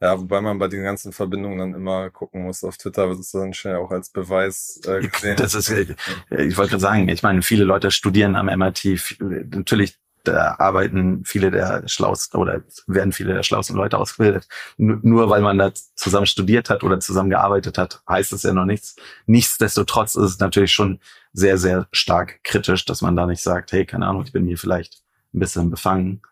[0.00, 2.64] Ja, wobei man bei den ganzen Verbindungen dann immer gucken muss.
[2.64, 5.36] Auf Twitter wird es dann schnell auch als Beweis äh, gesehen.
[5.36, 5.94] Das ist, äh,
[6.30, 9.16] ich wollte gerade sagen, ich meine, viele Leute studieren am MIT.
[9.54, 14.48] Natürlich da arbeiten viele der schlausten oder werden viele der schlausten Leute ausgebildet.
[14.76, 18.64] Nur weil man da zusammen studiert hat oder zusammen gearbeitet hat, heißt es ja noch
[18.64, 18.96] nichts.
[19.26, 21.00] Nichtsdestotrotz ist es natürlich schon
[21.32, 24.58] sehr, sehr stark kritisch, dass man da nicht sagt, hey, keine Ahnung, ich bin hier
[24.58, 25.02] vielleicht
[25.34, 26.22] ein bisschen befangen.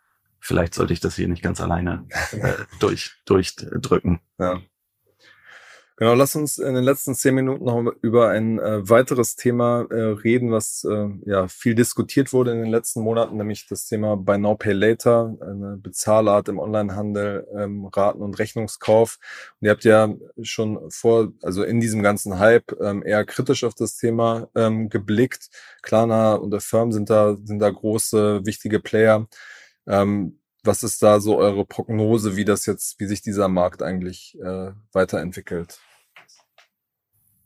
[0.40, 4.20] Vielleicht sollte ich das hier nicht ganz alleine äh, durch, durchdrücken.
[4.38, 4.60] Ja.
[6.00, 10.00] Genau, lass uns in den letzten zehn Minuten noch über ein äh, weiteres Thema äh,
[10.00, 14.38] reden, was äh, ja viel diskutiert wurde in den letzten Monaten, nämlich das Thema Buy
[14.38, 19.18] Now Pay Later, eine Bezahlart im Onlinehandel, ähm, Raten- und Rechnungskauf.
[19.60, 20.08] Und ihr habt ja
[20.40, 25.50] schon vor, also in diesem ganzen Hype ähm, eher kritisch auf das Thema ähm, geblickt.
[25.82, 29.28] Klarna und der Firm sind da sind da große wichtige Player.
[29.86, 34.38] Ähm, was ist da so eure Prognose, wie das jetzt, wie sich dieser Markt eigentlich
[34.42, 35.78] äh, weiterentwickelt?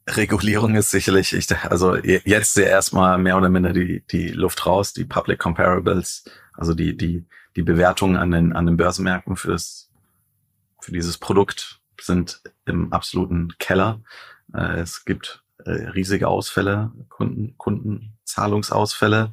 [0.06, 4.92] Regulierung ist sicherlich, ich, also jetzt ja erstmal mehr oder minder die, die Luft raus,
[4.92, 7.24] die Public Comparables, also die, die,
[7.56, 9.90] die Bewertungen an den, an den Börsenmärkten für das,
[10.80, 14.02] für dieses Produkt sind im absoluten Keller.
[14.52, 19.32] Äh, es gibt äh, riesige Ausfälle, Kunden, Kundenzahlungsausfälle.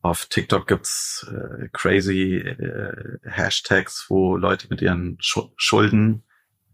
[0.00, 2.42] Auf TikTok gibt's äh, crazy
[3.22, 6.22] Hashtags, wo Leute mit ihren Schulden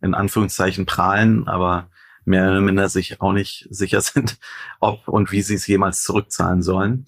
[0.00, 1.90] in Anführungszeichen prahlen, aber
[2.26, 4.38] mehr oder minder sich auch nicht sicher sind,
[4.80, 7.06] ob und wie sie es jemals zurückzahlen sollen.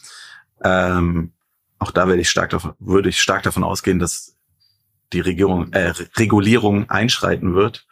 [0.62, 1.32] Ähm,
[1.78, 4.36] auch da werde ich stark davon, würde ich stark davon ausgehen, dass
[5.12, 7.86] die Regierung, äh, Regulierung einschreiten wird,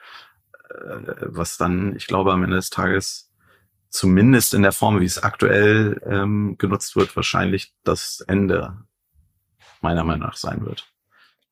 [0.71, 0.75] äh,
[1.21, 3.31] was dann, ich glaube, am Ende des Tages
[3.91, 8.77] zumindest in der Form, wie es aktuell ähm, genutzt wird, wahrscheinlich das Ende
[9.81, 10.93] meiner Meinung nach sein wird.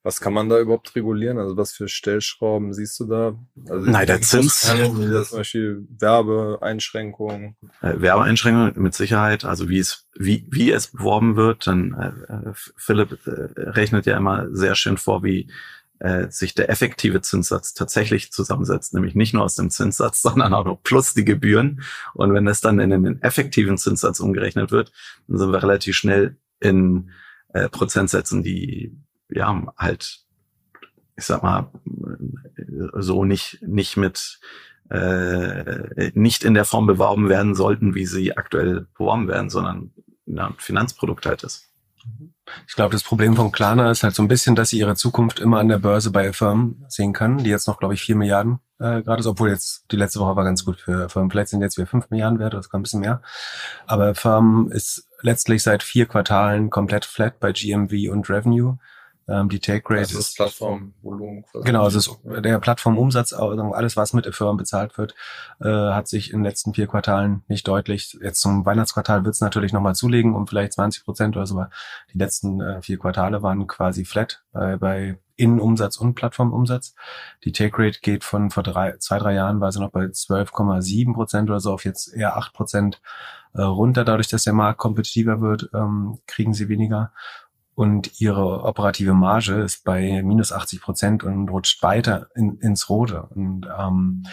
[0.05, 1.39] Was kann man da überhaupt regulieren?
[1.39, 3.39] Also was für Stellschrauben siehst du da?
[3.71, 4.61] Also Nein, der Zins.
[4.61, 7.57] Zum Beispiel Werbeeinschränkungen.
[7.81, 9.47] Äh, Werbeeinschränkungen mit Sicherheit.
[9.47, 11.67] Also wie es, wie, wie es beworben wird.
[11.67, 15.51] Dann äh, Philipp äh, rechnet ja immer sehr schön vor, wie
[16.01, 20.67] äh, sich der effektive Zinssatz tatsächlich zusammensetzt, nämlich nicht nur aus dem Zinssatz, sondern auch
[20.67, 21.83] noch plus die Gebühren.
[22.13, 24.93] Und wenn das dann in den effektiven Zinssatz umgerechnet wird,
[25.29, 27.11] dann sind wir relativ schnell in
[27.55, 28.95] äh, Prozentsätzen, die
[29.35, 30.21] ja, halt,
[31.17, 31.71] ich sag mal,
[32.95, 34.41] so nicht, nicht mit,
[34.91, 39.93] äh, nicht in der Form beworben werden sollten, wie sie aktuell beworben werden, sondern
[40.27, 41.71] ja, ein Finanzprodukt halt ist.
[42.67, 45.41] Ich glaube, das Problem von Klarna ist halt so ein bisschen, dass sie ihre Zukunft
[45.41, 48.61] immer an der Börse bei Firmen sehen kann, die jetzt noch, glaube ich, vier Milliarden
[48.79, 51.31] äh, gerade ist, obwohl jetzt die letzte Woche war ganz gut für Firmen.
[51.31, 53.23] Vielleicht sind jetzt wieder fünf Milliarden wert, das kann ein bisschen mehr.
[53.87, 58.79] Aber Firmen ist letztlich seit vier Quartalen komplett flat bei GMV und Revenue.
[59.29, 61.45] Ähm, die Take Rate also ist Plattformvolumen.
[61.65, 65.15] Genau, es ist der Plattformumsatz, alles was mit Firmen bezahlt wird,
[65.61, 68.19] äh, hat sich in den letzten vier Quartalen nicht deutlich.
[68.23, 71.55] Jetzt zum Weihnachtsquartal wird es natürlich nochmal zulegen, um vielleicht 20 Prozent oder so.
[71.55, 71.71] Aber
[72.13, 76.95] die letzten äh, vier Quartale waren quasi flat bei, bei Innenumsatz und Plattformumsatz.
[77.45, 81.13] Die Take Rate geht von vor drei, zwei, drei Jahren war sie noch bei 12,7
[81.13, 83.01] Prozent oder so auf jetzt eher 8 Prozent
[83.55, 84.05] äh, runter.
[84.05, 87.13] Dadurch, dass der Markt kompetitiver wird, ähm, kriegen sie weniger
[87.75, 93.23] und ihre operative Marge ist bei minus 80 Prozent und rutscht weiter in, ins Rote.
[93.35, 94.25] Und ähm,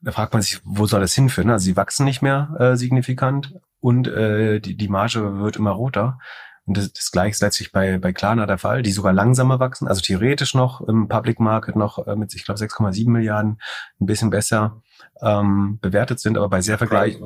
[0.00, 1.50] da fragt man sich, wo soll das hinführen?
[1.50, 6.18] Also sie wachsen nicht mehr äh, signifikant und äh, die, die Marge wird immer roter.
[6.64, 9.88] Und das, das gleiche ist letztlich bei, bei Klarna der Fall, die sogar langsamer wachsen,
[9.88, 13.60] also theoretisch noch im Public Market noch äh, mit, ich glaube, 6,7 Milliarden
[14.00, 14.80] ein bisschen besser
[15.20, 17.18] ähm, bewertet sind, aber bei sehr vergleich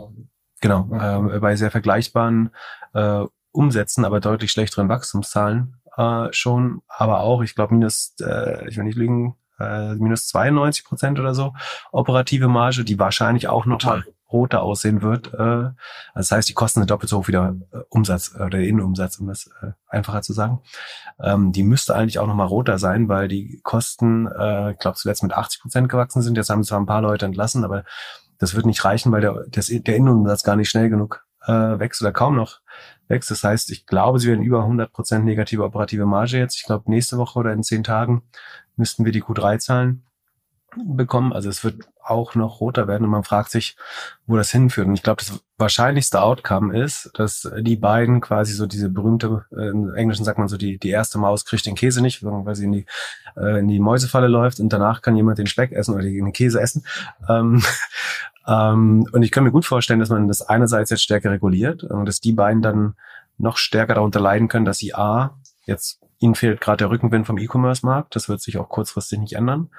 [0.60, 2.50] genau, äh, bei sehr vergleichbaren
[2.94, 3.24] äh,
[3.56, 6.82] umsetzen, aber deutlich schlechteren Wachstumszahlen äh, schon.
[6.88, 11.34] Aber auch, ich glaube, minus, äh, ich will nicht lügen, äh, minus 92 Prozent oder
[11.34, 11.54] so
[11.92, 15.32] operative Marge, die wahrscheinlich auch noch mal roter aussehen wird.
[15.34, 15.74] Äh, also
[16.14, 18.68] das heißt, die kosten eine doppelt so hoch wie der äh, Umsatz äh, oder der
[18.68, 20.60] Innenumsatz, um das äh, einfacher zu sagen.
[21.20, 24.96] Ähm, die müsste eigentlich auch noch mal roter sein, weil die Kosten, äh, ich glaube,
[24.96, 26.36] zuletzt mit 80 Prozent gewachsen sind.
[26.36, 27.84] Jetzt haben zwar ein paar Leute entlassen, aber
[28.38, 32.02] das wird nicht reichen, weil der, das, der Innenumsatz gar nicht schnell genug äh, wächst
[32.02, 32.60] oder kaum noch
[33.08, 33.30] wächst.
[33.30, 36.56] Das heißt, ich glaube, sie werden über 100 Prozent negative operative Marge jetzt.
[36.56, 38.22] Ich glaube, nächste Woche oder in zehn Tagen
[38.76, 40.02] müssten wir die Q3 zahlen.
[40.84, 41.32] Bekommen.
[41.32, 43.76] Also es wird auch noch roter werden und man fragt sich,
[44.26, 44.86] wo das hinführt.
[44.86, 49.68] Und ich glaube, das wahrscheinlichste Outcome ist, dass die beiden quasi so diese berühmte, äh,
[49.68, 52.64] im Englischen sagt man so, die, die erste Maus kriegt den Käse nicht, weil sie
[52.64, 52.86] in die,
[53.36, 56.60] äh, in die Mäusefalle läuft und danach kann jemand den Speck essen oder den Käse
[56.60, 56.84] essen.
[57.28, 57.62] Ähm,
[58.46, 62.06] ähm, und ich kann mir gut vorstellen, dass man das einerseits jetzt stärker reguliert und
[62.06, 62.94] dass die beiden dann
[63.38, 67.38] noch stärker darunter leiden können, dass sie A, jetzt ihnen fehlt gerade der Rückenwind vom
[67.38, 69.70] E-Commerce-Markt, das wird sich auch kurzfristig nicht ändern.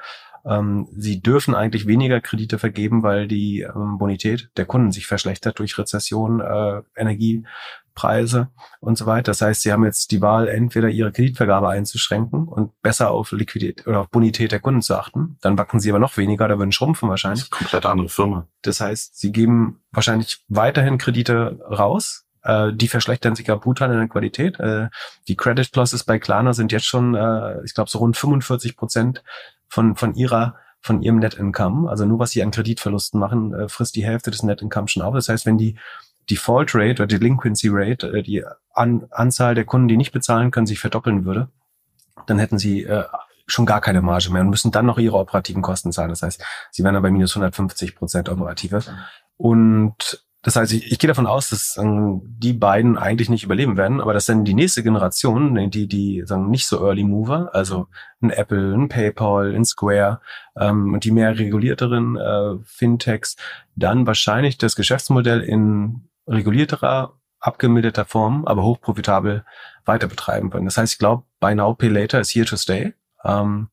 [0.47, 5.59] Ähm, sie dürfen eigentlich weniger Kredite vergeben, weil die ähm, Bonität der Kunden sich verschlechtert
[5.59, 9.31] durch Rezession, äh, Energiepreise und so weiter.
[9.31, 13.85] Das heißt, sie haben jetzt die Wahl, entweder ihre Kreditvergabe einzuschränken und besser auf Liquidität
[13.87, 15.37] oder auf Bonität der Kunden zu achten.
[15.41, 17.49] Dann wachsen sie aber noch weniger, da würden schrumpfen wahrscheinlich.
[17.49, 18.47] komplett andere Firma.
[18.61, 23.97] Das heißt, sie geben wahrscheinlich weiterhin Kredite raus, äh, die verschlechtern sich ja brutal in
[23.97, 24.59] der Qualität.
[24.59, 24.87] Äh,
[25.27, 29.23] die Credit Losses bei Klarna sind jetzt schon, äh, ich glaube, so rund 45 Prozent
[29.67, 33.67] von, von ihrer von ihrem Net Income, also nur was sie an Kreditverlusten machen, äh,
[33.67, 35.13] frisst die Hälfte des Net Income schon auf.
[35.13, 35.77] Das heißt, wenn die
[36.29, 38.43] Default Rate oder Delinquency Rate, äh, die
[38.73, 41.49] an, Anzahl der Kunden, die nicht bezahlen können, sich verdoppeln würde,
[42.25, 43.05] dann hätten sie äh,
[43.47, 46.09] schon gar keine Marge mehr und müssen dann noch ihre operativen Kosten zahlen.
[46.09, 48.83] Das heißt, sie wären dann bei minus 150 Prozent operative.
[49.37, 53.75] Und das heißt, ich, ich gehe davon aus, dass ähm, die beiden eigentlich nicht überleben
[53.75, 57.49] werden, aber dass dann die nächste Generation, ne, die, die sagen nicht so Early Mover,
[57.53, 57.87] also
[58.21, 60.21] ein Apple, ein PayPal, ein Square
[60.55, 63.35] ähm, und die mehr regulierteren äh, Fintechs,
[63.75, 69.43] dann wahrscheinlich das Geschäftsmodell in regulierterer, abgemilderter Form, aber hochprofitabel
[69.85, 70.65] weiter betreiben können.
[70.65, 72.93] Das heißt, ich glaube, Buy Now, Pay Later ist here to stay.
[73.23, 73.69] Ähm,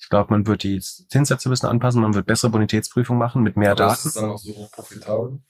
[0.00, 3.56] ich glaube, man wird die Zinssätze ein bisschen anpassen, man wird bessere Bonitätsprüfungen machen mit
[3.56, 3.94] mehr aber Daten.
[3.94, 5.40] Ist es dann auch so profitabel?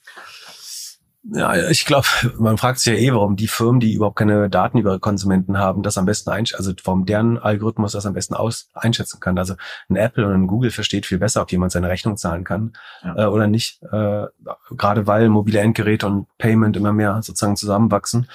[1.23, 2.07] Ja, ich glaube,
[2.37, 5.57] man fragt sich ja eh, warum die Firmen, die überhaupt keine Daten über ihre Konsumenten
[5.57, 9.37] haben, das am besten einschätzen, also warum deren Algorithmus das am besten aus einschätzen kann.
[9.37, 9.55] Also
[9.89, 13.25] ein Apple und ein Google versteht viel besser, ob jemand seine Rechnung zahlen kann ja.
[13.25, 13.83] äh, oder nicht.
[13.83, 14.27] Äh,
[14.71, 18.29] gerade weil mobile Endgeräte und Payment immer mehr sozusagen zusammenwachsen.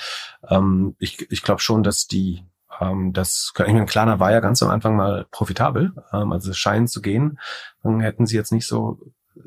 [0.49, 2.45] Ähm, ich ich glaube schon, dass die
[2.81, 6.59] ähm, das, ich meine, Klarna war ja ganz am Anfang mal profitabel, ähm, also es
[6.59, 7.39] scheint zu gehen.
[7.83, 8.99] Dann hätten sie jetzt nicht so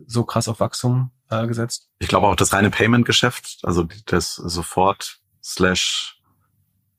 [0.05, 1.89] so krass auf Wachstum äh, gesetzt.
[1.99, 6.21] Ich glaube auch das reine Payment-Geschäft, also das sofort slash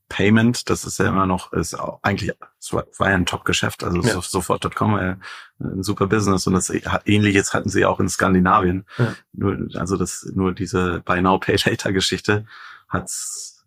[0.09, 4.19] Payment, das ist ja immer noch, ist eigentlich, es war ja ein Top-Geschäft, also ja.
[4.19, 5.17] sofort.com war ja
[5.59, 6.73] ein super Business und das
[7.05, 8.85] ähnliches hatten sie auch in Skandinavien.
[8.97, 9.15] Ja.
[9.33, 12.45] Nur, also das, nur diese Buy Now Pay Later Geschichte
[12.87, 13.58] hat's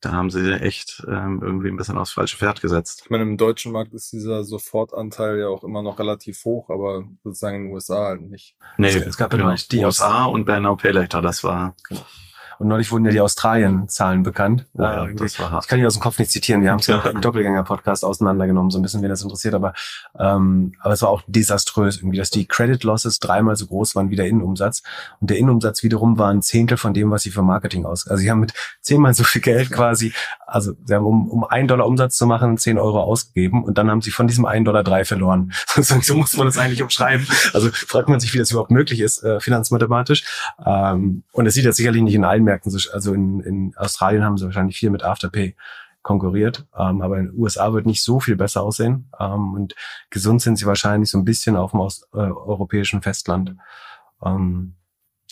[0.00, 3.02] da haben sie echt ähm, irgendwie ein bisschen aufs falsche Pferd gesetzt.
[3.04, 7.04] Ich meine, im deutschen Markt ist dieser Sofortanteil ja auch immer noch relativ hoch, aber
[7.24, 8.56] sozusagen in den USA halt nicht.
[8.76, 9.54] Nee, es gab ja genau.
[9.54, 12.04] die USA und Buy Now Pay Later, das war genau.
[12.58, 14.66] Und neulich wurden ja die Australien-Zahlen bekannt.
[14.74, 15.64] Oh ja, äh, das war hart.
[15.64, 16.62] Ich kann die aus dem Kopf nicht zitieren.
[16.62, 19.54] Wir haben es ja im Doppelgänger-Podcast auseinandergenommen, so ein bisschen, wenn das interessiert.
[19.54, 19.74] Aber,
[20.18, 24.10] ähm, aber es war auch desaströs irgendwie, dass die Credit Losses dreimal so groß waren
[24.10, 24.82] wie der Innenumsatz.
[25.20, 28.06] Und der Innenumsatz wiederum war ein Zehntel von dem, was sie für Marketing aus.
[28.06, 30.12] Also sie haben mit zehnmal so viel Geld quasi,
[30.46, 33.90] also sie haben um, um einen Dollar Umsatz zu machen, zehn Euro ausgegeben und dann
[33.90, 35.52] haben sie von diesem einen Dollar drei verloren.
[35.76, 37.26] so muss man das eigentlich umschreiben.
[37.52, 40.24] Also fragt man sich, wie das überhaupt möglich ist, äh, finanzmathematisch.
[40.64, 44.38] Ähm, und es sieht jetzt sicherlich nicht in allen Märkten, also in, in Australien haben
[44.38, 45.54] sie wahrscheinlich viel mit Afterpay
[46.02, 49.74] konkurriert, ähm, aber in den USA wird nicht so viel besser aussehen ähm, und
[50.08, 53.56] gesund sind sie wahrscheinlich so ein bisschen auf dem Ost, äh, europäischen Festland.
[54.24, 54.76] Ähm,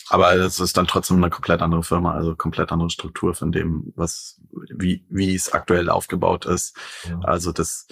[0.09, 3.93] aber es ist dann trotzdem eine komplett andere Firma, also komplett andere Struktur von dem,
[3.95, 6.77] was, wie, wie es aktuell aufgebaut ist.
[7.09, 7.19] Ja.
[7.21, 7.87] Also das,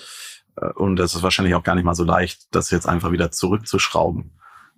[0.58, 3.32] äh, und das ist wahrscheinlich auch gar nicht mal so leicht, das jetzt einfach wieder
[3.32, 4.32] zurückzuschrauben.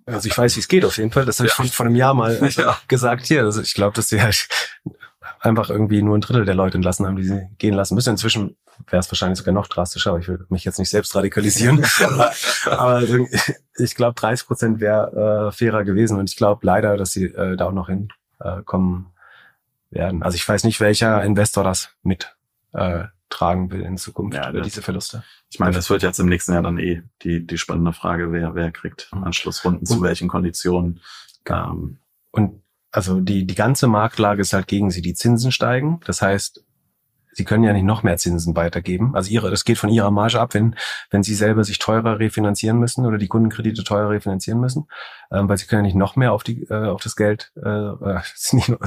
[0.06, 1.24] Also ich weiß, wie es geht auf jeden Fall.
[1.24, 1.64] Das habe ich ja.
[1.64, 2.78] vor einem Jahr mal ja.
[2.88, 3.42] gesagt hier.
[3.42, 4.48] Also ich glaube, dass sie halt
[5.40, 8.10] einfach irgendwie nur ein Drittel der Leute entlassen haben, die sie gehen lassen müssen.
[8.10, 8.56] Inzwischen
[8.88, 11.84] wäre es wahrscheinlich sogar noch drastischer, aber ich will mich jetzt nicht selbst radikalisieren.
[12.66, 13.02] aber
[13.78, 17.56] ich glaube, 30 Prozent wäre äh, fairer gewesen und ich glaube leider, dass sie äh,
[17.56, 19.06] da auch noch hinkommen
[19.90, 20.22] äh, werden.
[20.22, 22.36] Also ich weiß nicht, welcher Investor das mit
[22.74, 25.24] äh, tragen will in Zukunft ja, diese Verluste.
[25.50, 28.54] Ich meine, das wird jetzt im nächsten Jahr dann eh die, die spannende Frage, wer,
[28.54, 31.00] wer kriegt Anschlussrunden und, zu welchen Konditionen.
[31.46, 31.98] Ähm,
[32.30, 35.02] und also die, die ganze Marktlage ist halt gegen sie.
[35.02, 36.00] Die Zinsen steigen.
[36.06, 36.64] Das heißt,
[37.36, 39.14] sie können ja nicht noch mehr Zinsen weitergeben.
[39.14, 40.74] Also ihre, das geht von ihrer Marge ab, wenn,
[41.10, 44.88] wenn sie selber sich teurer refinanzieren müssen oder die Kundenkredite teurer refinanzieren müssen,
[45.30, 47.68] ähm, weil sie können ja nicht noch mehr auf die, äh, auf das Geld, äh,
[47.68, 48.20] äh
[48.52, 48.80] nicht nur,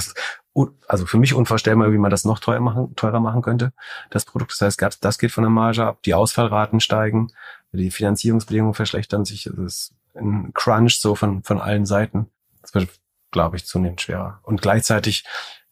[0.87, 3.71] also für mich unvorstellbar, wie man das noch teurer machen, teurer machen könnte,
[4.09, 4.51] das Produkt.
[4.51, 7.29] Das heißt, das geht von der Marge ab, die Ausfallraten steigen,
[7.71, 12.27] die Finanzierungsbedingungen verschlechtern sich, es ist ein Crunch so von, von allen Seiten.
[12.61, 12.89] Das wird,
[13.31, 14.39] glaube ich, zunehmend schwerer.
[14.43, 15.23] Und gleichzeitig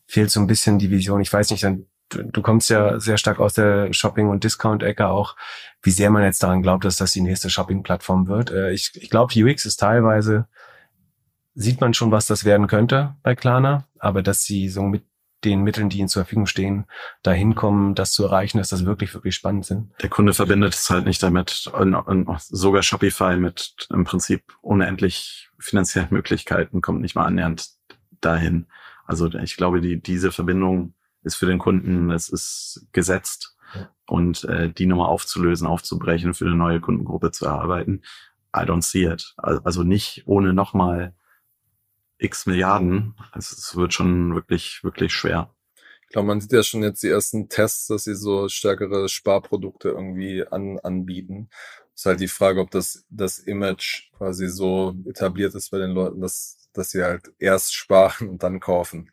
[0.06, 1.22] fehlt so ein bisschen die Vision.
[1.22, 5.36] Ich weiß nicht, du, du kommst ja sehr stark aus der Shopping- und Discount-Ecke auch,
[5.82, 8.52] wie sehr man jetzt daran glaubt, dass das die nächste Shopping-Plattform wird.
[8.52, 10.48] Äh, ich ich glaube, UX ist teilweise,
[11.56, 15.06] sieht man schon, was das werden könnte bei Klarna, aber dass sie so mit
[15.44, 16.86] den Mitteln, die ihnen zur Verfügung stehen,
[17.22, 19.92] dahin kommen, das zu erreichen, dass das wirklich, wirklich spannend sind.
[20.02, 21.70] Der Kunde verbindet es halt nicht damit.
[21.74, 27.70] Und, und sogar Shopify mit im Prinzip unendlich finanziellen Möglichkeiten kommt nicht mal annähernd
[28.20, 28.68] dahin.
[29.06, 30.94] Also ich glaube, die, diese Verbindung
[31.24, 33.56] ist für den Kunden, es ist gesetzt.
[33.76, 33.90] Ja.
[34.08, 38.02] Und äh, die Nummer aufzulösen, aufzubrechen, für eine neue Kundengruppe zu erarbeiten,
[38.56, 39.36] I don't see it.
[39.38, 41.14] Also nicht ohne nochmal
[42.18, 43.16] x Milliarden.
[43.32, 45.54] Also es wird schon wirklich, wirklich schwer.
[46.04, 49.90] Ich glaube, man sieht ja schon jetzt die ersten Tests, dass sie so stärkere Sparprodukte
[49.90, 51.50] irgendwie an, anbieten.
[51.94, 56.22] ist halt die Frage, ob das, das Image quasi so etabliert ist bei den Leuten,
[56.22, 59.12] dass, dass sie halt erst sparen und dann kaufen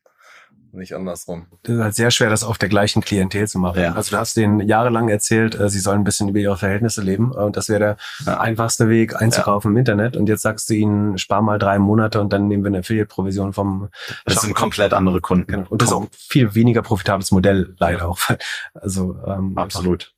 [0.75, 1.47] nicht andersrum.
[1.63, 3.81] Das ist halt sehr schwer, das auf der gleichen Klientel zu machen.
[3.81, 3.95] Ja.
[3.95, 7.33] Also du hast denen jahrelang erzählt, äh, sie sollen ein bisschen über ihre Verhältnisse leben
[7.33, 7.97] und das wäre der
[8.27, 8.41] ja.
[8.41, 9.73] einfachste Weg einzukaufen ja.
[9.73, 12.69] im Internet und jetzt sagst du ihnen, spar mal drei Monate und dann nehmen wir
[12.69, 13.89] eine Affiliate-Provision vom
[14.25, 15.47] Das sind komplett andere Kunden.
[15.47, 15.67] Genau.
[15.69, 18.19] Und das ist auch ein viel weniger profitables Modell leider auch.
[18.75, 20.14] Also ähm, Absolut.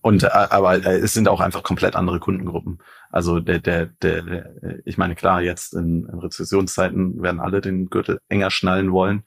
[0.00, 2.78] Und äh, aber äh, es sind auch einfach komplett andere Kundengruppen.
[3.10, 8.20] Also der, der, der, ich meine, klar, jetzt in, in Rezessionszeiten werden alle den Gürtel
[8.28, 9.24] enger schnallen wollen.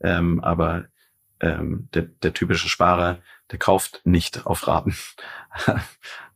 [0.00, 0.86] Ähm, aber
[1.40, 3.18] ähm, der, der typische Sparer,
[3.50, 4.94] der kauft nicht auf Raten.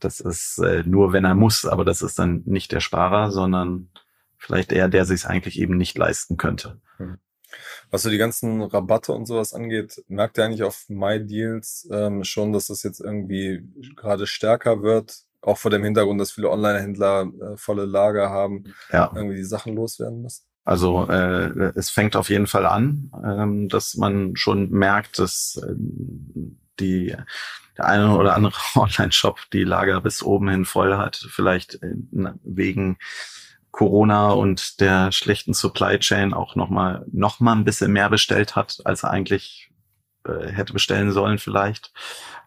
[0.00, 3.88] das ist äh, nur, wenn er muss, aber das ist dann nicht der Sparer, sondern
[4.36, 6.80] vielleicht eher der, der sich eigentlich eben nicht leisten könnte.
[6.98, 7.18] Hm.
[7.90, 12.52] Was so die ganzen Rabatte und sowas angeht, merkt ihr eigentlich auf MyDeals ähm, schon,
[12.52, 13.62] dass das jetzt irgendwie
[13.96, 15.22] gerade stärker wird?
[15.40, 19.10] Auch vor dem Hintergrund, dass viele Online-Händler äh, volle Lager haben, ja.
[19.14, 20.44] irgendwie die Sachen loswerden müssen?
[20.64, 25.74] Also äh, es fängt auf jeden Fall an, ähm, dass man schon merkt, dass äh,
[26.78, 27.16] die
[27.76, 31.94] der eine oder andere Online-Shop die Lager bis oben hin voll hat, vielleicht äh,
[32.44, 32.98] wegen
[33.72, 38.54] Corona und der schlechten Supply Chain auch noch mal noch mal ein bisschen mehr bestellt
[38.54, 39.70] hat, als er eigentlich
[40.24, 41.92] äh, hätte bestellen sollen vielleicht.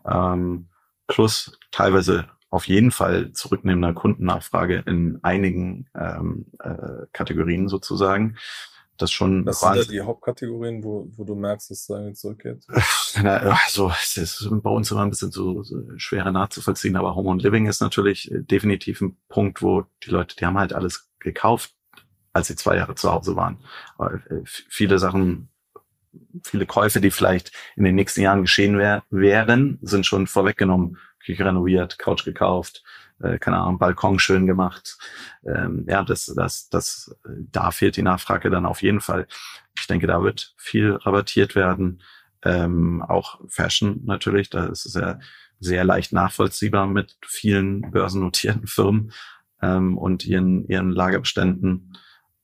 [0.05, 0.69] Ähm,
[1.07, 8.37] plus teilweise auf jeden Fall zurücknehmender Kundennachfrage in einigen ähm, äh, Kategorien sozusagen.
[8.97, 9.45] Das schon.
[9.45, 12.65] Was sind da die Hauptkategorien, wo, wo du merkst, dass es da zurückgeht?
[13.23, 17.43] also es ist bei uns immer ein bisschen so, so schwerer nachzuvollziehen, aber Home and
[17.43, 21.73] Living ist natürlich äh, definitiv ein Punkt, wo die Leute, die haben halt alles gekauft,
[22.31, 23.57] als sie zwei Jahre zu Hause waren.
[23.97, 25.49] Weil, äh, viele Sachen
[26.43, 31.45] viele Käufe, die vielleicht in den nächsten Jahren geschehen wär, wären, sind schon vorweggenommen Küche
[31.45, 32.83] renoviert, Couch gekauft,
[33.21, 34.97] äh, keine Ahnung, Balkon schön gemacht.
[35.45, 39.27] Ähm, ja, das, das, das, da fehlt die Nachfrage dann auf jeden Fall.
[39.77, 42.01] Ich denke, da wird viel rabattiert werden.
[42.43, 45.19] Ähm, auch Fashion natürlich, da ist es ja
[45.59, 49.11] sehr leicht nachvollziehbar mit vielen börsennotierten Firmen
[49.61, 51.97] ähm, und ihren, ihren Lagerbeständen.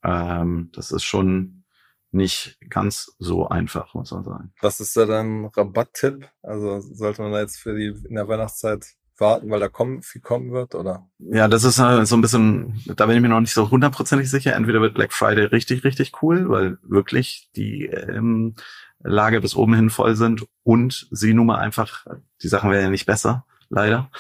[0.04, 1.64] Ähm, das ist schon
[2.12, 4.54] nicht ganz so einfach, muss man sagen.
[4.62, 6.28] Was ist da dein Rabatttipp?
[6.42, 8.86] Also sollte man da jetzt für die in der Weihnachtszeit
[9.22, 11.08] warten, weil da kommen, viel kommen wird, oder?
[11.20, 14.30] Ja, das ist äh, so ein bisschen, da bin ich mir noch nicht so hundertprozentig
[14.30, 14.56] sicher.
[14.56, 18.56] Entweder wird Black Friday richtig, richtig cool, weil wirklich die ähm,
[19.00, 22.06] Lage bis oben hin voll sind und sie nun mal einfach,
[22.42, 24.12] die Sachen werden ja nicht besser, leider,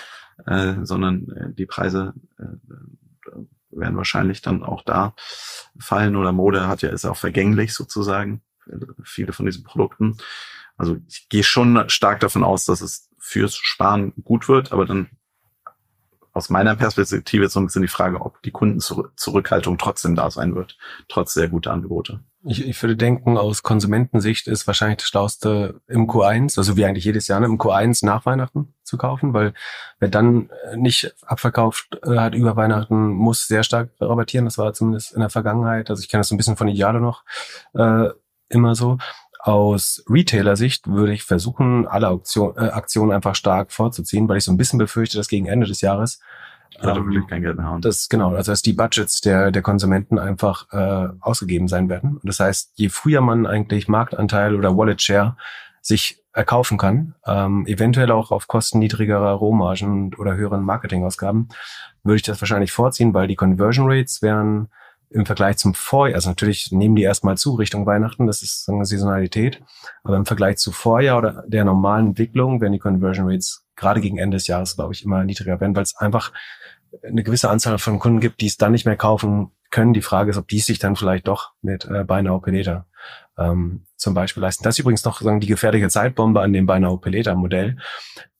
[0.45, 2.45] äh, sondern äh, die Preise äh,
[3.71, 5.13] werden wahrscheinlich dann auch da
[5.79, 8.41] fallen oder Mode hat ja ist auch vergänglich sozusagen
[9.03, 10.17] viele von diesen Produkten.
[10.77, 15.09] Also ich gehe schon stark davon aus, dass es fürs Sparen gut wird, aber dann
[16.33, 20.77] aus meiner Perspektive so ein bisschen die Frage, ob die Kundenzurückhaltung trotzdem da sein wird,
[21.07, 22.21] trotz sehr guter Angebote.
[22.43, 27.05] Ich, ich würde denken, aus Konsumentensicht ist wahrscheinlich das Schlauste im Q1, also wie eigentlich
[27.05, 29.53] jedes Jahr, ne, im Q1 nach Weihnachten zu kaufen, weil
[29.99, 34.45] wer dann äh, nicht abverkauft äh, hat über Weihnachten, muss sehr stark rabattieren.
[34.45, 35.89] Das war zumindest in der Vergangenheit.
[35.91, 37.23] Also ich kenne das so ein bisschen von Ideale noch
[37.73, 38.09] äh,
[38.49, 38.97] immer so.
[39.43, 44.51] Aus Retailer-Sicht würde ich versuchen, alle Auktion, äh, Aktionen einfach stark vorzuziehen, weil ich so
[44.51, 46.19] ein bisschen befürchte, dass gegen Ende des Jahres
[46.79, 47.81] ja, ähm, kein Geld mehr haben.
[47.81, 52.17] Das genau, also dass die Budgets der der Konsumenten einfach äh, ausgegeben sein werden.
[52.17, 55.35] Und das heißt, je früher man eigentlich Marktanteil oder Wallet Share
[55.81, 61.49] sich erkaufen kann, ähm, eventuell auch auf Kosten niedrigerer Rohmargen oder höheren Marketingausgaben,
[62.03, 64.69] würde ich das wahrscheinlich vorziehen, weil die Conversion Rates wären
[65.11, 68.85] im Vergleich zum Vorjahr, also natürlich nehmen die erstmal zu Richtung Weihnachten, das ist eine
[68.85, 69.61] Saisonalität,
[70.03, 74.17] aber im Vergleich zu Vorjahr oder der normalen Entwicklung werden die Conversion Rates gerade gegen
[74.17, 76.31] Ende des Jahres, glaube ich, immer niedriger werden, weil es einfach
[77.03, 79.93] eine gewisse Anzahl von Kunden gibt, die es dann nicht mehr kaufen können.
[79.93, 82.83] Die Frage ist, ob die sich dann vielleicht doch mit äh, Buy Now Pay
[83.37, 84.63] ähm, zum Beispiel leisten.
[84.63, 87.77] Das ist übrigens noch sagen, die gefährliche Zeitbombe an dem Pay Later Modell,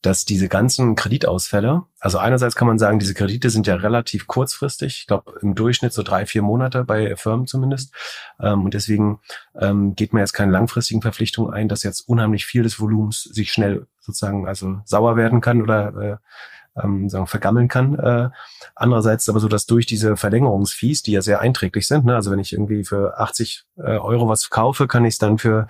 [0.02, 4.98] dass diese ganzen Kreditausfälle, also einerseits kann man sagen, diese Kredite sind ja relativ kurzfristig,
[4.98, 7.94] ich glaube im Durchschnitt so drei, vier Monate bei Firmen zumindest.
[8.40, 9.20] Ähm, und deswegen
[9.58, 13.52] ähm, geht man jetzt keine langfristigen Verpflichtungen ein, dass jetzt unheimlich viel des Volumens sich
[13.52, 16.16] schnell sozusagen also sauer werden kann oder äh,
[16.80, 17.98] ähm, sagen, vergammeln kann.
[17.98, 18.30] Äh,
[18.74, 22.38] andererseits aber so, dass durch diese Verlängerungsfees, die ja sehr einträglich sind, ne, also wenn
[22.38, 25.66] ich irgendwie für 80 äh, Euro was kaufe, kann ich es dann für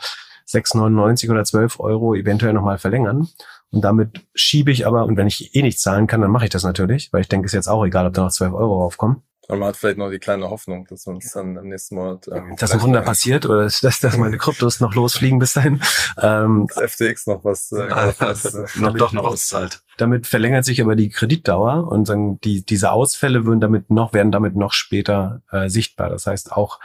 [0.49, 3.29] 6,99 oder 12 Euro eventuell nochmal verlängern.
[3.71, 6.51] Und damit schiebe ich aber, und wenn ich eh nicht zahlen kann, dann mache ich
[6.51, 8.83] das natürlich, weil ich denke, es ist jetzt auch egal, ob da noch 12 Euro
[8.83, 9.23] raufkommen.
[9.53, 12.57] Und man hat vielleicht noch die kleine Hoffnung, dass uns dann im nächsten Monat ähm,
[12.57, 15.79] dass ein Wunder passiert oder dass, dass meine Kryptos noch losfliegen bis dahin.
[16.23, 19.83] Ähm, das FTX noch was, äh, was äh, noch doch noch auszahlt.
[19.99, 24.33] Damit verlängert sich aber die Kreditdauer und dann die diese Ausfälle würden damit noch werden
[24.33, 26.09] damit noch später äh, sichtbar.
[26.09, 26.81] Das heißt auch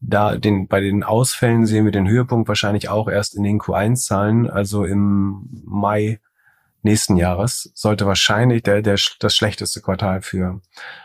[0.00, 4.48] da den bei den Ausfällen sehen wir den Höhepunkt wahrscheinlich auch erst in den Q1-Zahlen,
[4.48, 6.20] also im Mai
[6.80, 10.62] nächsten Jahres sollte wahrscheinlich der, der das schlechteste Quartal für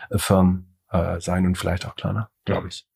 [0.08, 2.86] äh, Firmen äh, sein und vielleicht auch kleiner, glaube ich.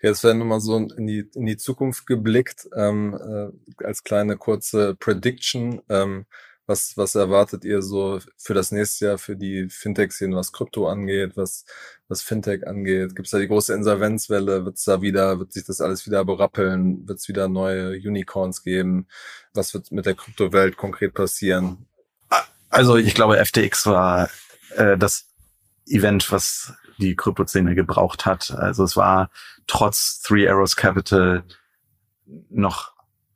[0.00, 4.36] Jetzt werden wir mal so in die, in die Zukunft geblickt, ähm, äh, als kleine
[4.36, 5.82] kurze Prediction.
[5.88, 6.26] Ähm,
[6.66, 11.36] was, was erwartet ihr so für das nächste Jahr für die Fintech-Szene, was Krypto angeht,
[11.36, 11.64] was,
[12.08, 13.14] was Fintech angeht?
[13.14, 14.64] Gibt es da die große Insolvenzwelle?
[14.64, 17.08] Wird es da wieder, wird sich das alles wieder berappeln?
[17.08, 19.06] Wird es wieder neue Unicorns geben?
[19.54, 21.86] Was wird mit der Kryptowelt konkret passieren?
[22.68, 24.28] Also ich glaube, FTX war
[24.74, 25.28] äh, das
[25.86, 28.50] Event, was die Kryptoszene gebraucht hat.
[28.52, 29.30] Also es war
[29.66, 31.44] trotz Three Arrows Capital
[32.50, 32.92] noch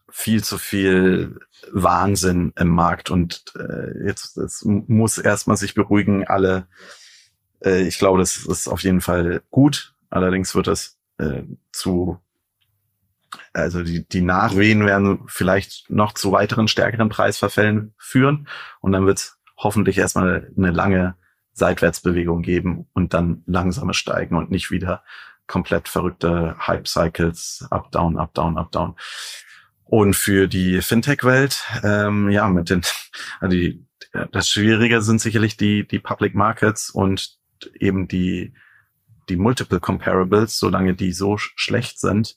[0.08, 1.38] viel zu viel
[1.70, 6.26] Wahnsinn im Markt und äh, jetzt es muss erstmal sich beruhigen.
[6.26, 6.66] Alle,
[7.64, 9.94] äh, ich glaube, das ist auf jeden Fall gut.
[10.08, 12.18] Allerdings wird es äh, zu
[13.52, 18.48] also die, die Nachwehen werden vielleicht noch zu weiteren stärkeren Preisverfällen führen
[18.80, 21.14] und dann wird es hoffentlich erstmal eine lange
[21.60, 25.04] Seitwärtsbewegung geben und dann langsame steigen und nicht wieder
[25.46, 28.96] komplett verrückte Hype-Cycles, up, down, up, down, up, down.
[29.84, 32.82] Und für die Fintech-Welt, ähm, ja, mit den,
[33.40, 33.84] also die,
[34.32, 37.36] das Schwierige sind sicherlich die, die Public Markets und
[37.78, 38.54] eben die,
[39.28, 42.36] die Multiple Comparables, solange die so schlecht sind,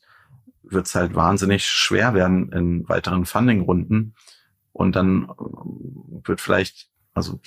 [0.63, 4.15] wird es halt wahnsinnig schwer werden in weiteren Funding-Runden.
[4.71, 5.29] Und dann
[6.25, 7.39] wird vielleicht, also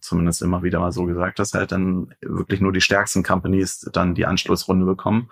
[0.00, 4.14] zumindest immer wieder mal so gesagt, dass halt dann wirklich nur die stärksten Companies dann
[4.14, 5.30] die Anschlussrunde bekommen.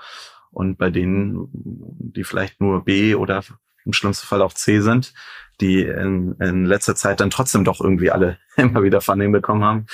[0.51, 3.43] Und bei denen, die vielleicht nur B oder
[3.85, 5.15] im schlimmsten Fall auch C sind,
[5.61, 9.87] die in, in letzter Zeit dann trotzdem doch irgendwie alle immer wieder Funding bekommen haben,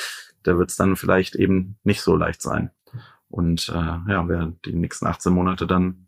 [0.43, 2.71] da wird es dann vielleicht eben nicht so leicht sein.
[3.29, 6.07] Und äh, ja, wer die nächsten 18 Monate dann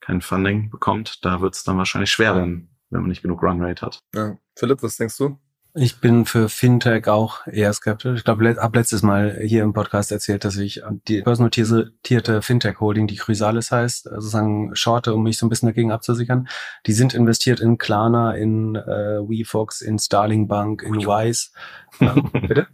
[0.00, 3.84] kein Funding bekommt, da wird es dann wahrscheinlich schwer werden, wenn man nicht genug Runrate
[3.84, 4.00] hat.
[4.14, 4.36] Ja.
[4.56, 5.38] Philipp, was denkst du?
[5.78, 8.20] Ich bin für Fintech auch eher skeptisch.
[8.20, 13.16] Ich glaube, ab letztes Mal hier im Podcast erzählt, dass ich die börsennotierte Fintech-Holding, die
[13.16, 16.48] Chrysalis heißt, sozusagen shorte, um mich so ein bisschen dagegen abzusichern.
[16.86, 21.50] Die sind investiert in Klarna, in äh, WeFox, in Starling Bank, in Wise.
[22.00, 22.66] Ähm, bitte?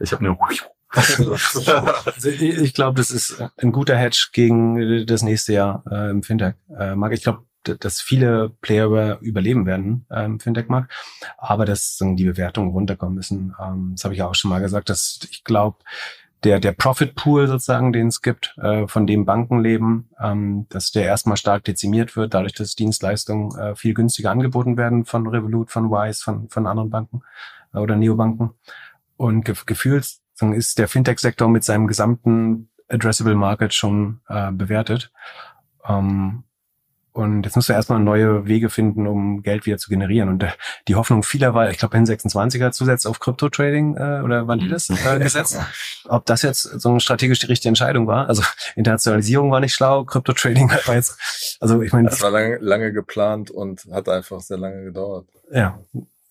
[0.00, 0.36] Ich habe eine
[0.90, 7.14] also ich, glaube, das ist ein guter Hedge gegen das nächste Jahr äh, im Fintech-Markt.
[7.14, 10.92] ich glaube, dass viele Player überleben werden äh, im Fintech-Markt,
[11.38, 13.54] aber dass die Bewertungen runterkommen müssen.
[13.60, 15.78] Ähm, das habe ich ja auch schon mal gesagt, dass ich glaube,
[16.44, 20.92] der, der Profit Pool sozusagen, den es gibt, äh, von dem Banken leben, ähm, dass
[20.92, 25.70] der erstmal stark dezimiert wird, dadurch, dass Dienstleistungen äh, viel günstiger angeboten werden von Revolut,
[25.70, 27.22] von Wise, von, von anderen Banken
[27.72, 28.50] äh, oder Neobanken.
[29.16, 30.06] Und ge gefühlt
[30.40, 35.12] ist der Fintech-Sektor mit seinem gesamten Addressable Market schon äh, bewertet.
[35.86, 36.44] Ähm,
[37.14, 40.28] und jetzt müssen wir erstmal neue Wege finden, um Geld wieder zu generieren.
[40.28, 40.48] Und äh,
[40.88, 44.90] die Hoffnung vieler war, ich glaube, N26er zusätzlich auf Krypto-Trading äh, oder wann die das
[44.90, 45.56] äh, gesetzt?
[46.08, 48.28] Ob das jetzt so eine strategisch die richtige Entscheidung war?
[48.28, 48.42] Also
[48.74, 52.08] Internationalisierung war nicht schlau, Krypto-Trading war jetzt, also ich meine.
[52.08, 55.28] Das war lange, lange geplant und hat einfach sehr lange gedauert.
[55.52, 55.78] Ja,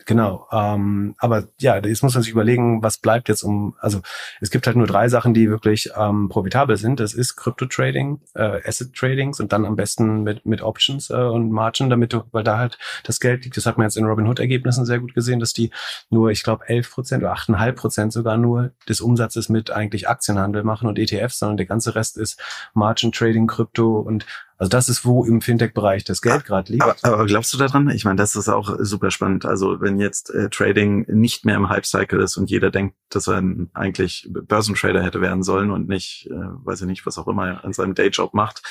[0.05, 0.47] Genau.
[0.51, 3.75] Ähm, aber ja, jetzt muss man sich überlegen, was bleibt jetzt um.
[3.79, 4.01] Also
[4.41, 6.99] es gibt halt nur drei Sachen, die wirklich ähm, profitabel sind.
[6.99, 11.13] Das ist Crypto Trading, äh, Asset Tradings und dann am besten mit mit Options äh,
[11.13, 13.55] und Margin, damit du, weil da halt das Geld liegt.
[13.57, 15.71] Das hat man jetzt in Robinhood Ergebnissen sehr gut gesehen, dass die
[16.09, 20.63] nur, ich glaube, 11 Prozent oder 8,5 Prozent sogar nur des Umsatzes mit eigentlich Aktienhandel
[20.63, 22.41] machen und ETFs, sondern der ganze Rest ist
[22.73, 24.25] Margin Trading, Krypto und
[24.57, 26.83] also das ist, wo im Fintech-Bereich das Geld gerade liegt.
[26.83, 27.89] Aber, aber, glaubst du daran?
[27.89, 29.45] Ich meine, das ist auch super spannend.
[29.45, 33.43] Also wenn jetzt äh, Trading nicht mehr im Hype-Cycle ist und jeder denkt, dass er
[33.73, 37.73] eigentlich Börsentrader hätte werden sollen und nicht, äh, weiß ich nicht, was auch immer an
[37.73, 38.61] seinem Dayjob macht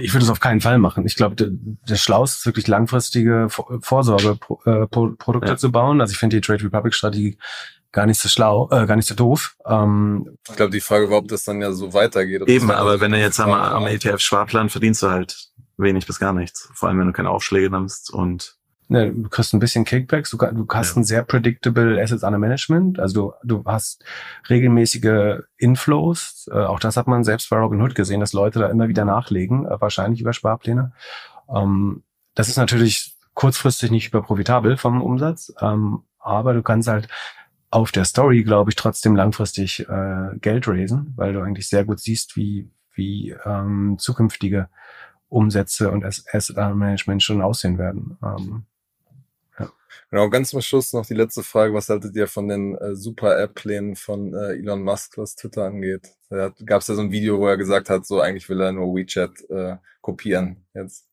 [0.00, 1.06] ich würde es auf keinen Fall machen.
[1.06, 5.56] Ich glaube, der, der Schlauste ist wirklich langfristige Vorsorgeprodukte ja.
[5.56, 6.00] zu bauen.
[6.00, 7.38] Also ich finde die Trade Republic Strategie
[7.92, 9.56] gar nicht so schlau, äh, gar nicht so doof.
[9.66, 12.42] Ähm, ich glaube, die Frage war, ob das dann ja so weitergeht.
[12.46, 16.68] Eben, aber wenn du jetzt am, am ETF-Sparplan verdienst du halt wenig bis gar nichts.
[16.74, 18.56] Vor allem, wenn du keine Aufschläge nimmst und
[18.88, 21.00] Ne, du kriegst ein bisschen Kickbacks, du, du hast ja.
[21.00, 24.04] ein sehr predictable Assets under Management, also du, du hast
[24.48, 28.86] regelmäßige Inflows, äh, auch das hat man selbst bei Robinhood gesehen, dass Leute da immer
[28.86, 30.92] wieder nachlegen, äh, wahrscheinlich über Sparpläne.
[31.52, 32.04] Ähm,
[32.36, 37.08] das ist natürlich kurzfristig nicht über profitabel vom Umsatz, ähm, aber du kannst halt
[37.70, 42.00] auf der Story, glaube ich, trotzdem langfristig äh, Geld raisen, weil du eigentlich sehr gut
[42.00, 44.68] siehst, wie, wie ähm, zukünftige
[45.28, 48.18] Umsätze und Asset Management schon aussehen werden.
[48.22, 48.66] Ähm,
[50.10, 51.74] Genau, ganz zum Schluss noch die letzte Frage.
[51.74, 56.14] Was haltet ihr von den äh, Super-App-Plänen von äh, Elon Musk, was Twitter angeht?
[56.30, 58.72] Da gab es ja so ein Video, wo er gesagt hat, so eigentlich will er
[58.72, 61.08] nur WeChat äh, kopieren jetzt.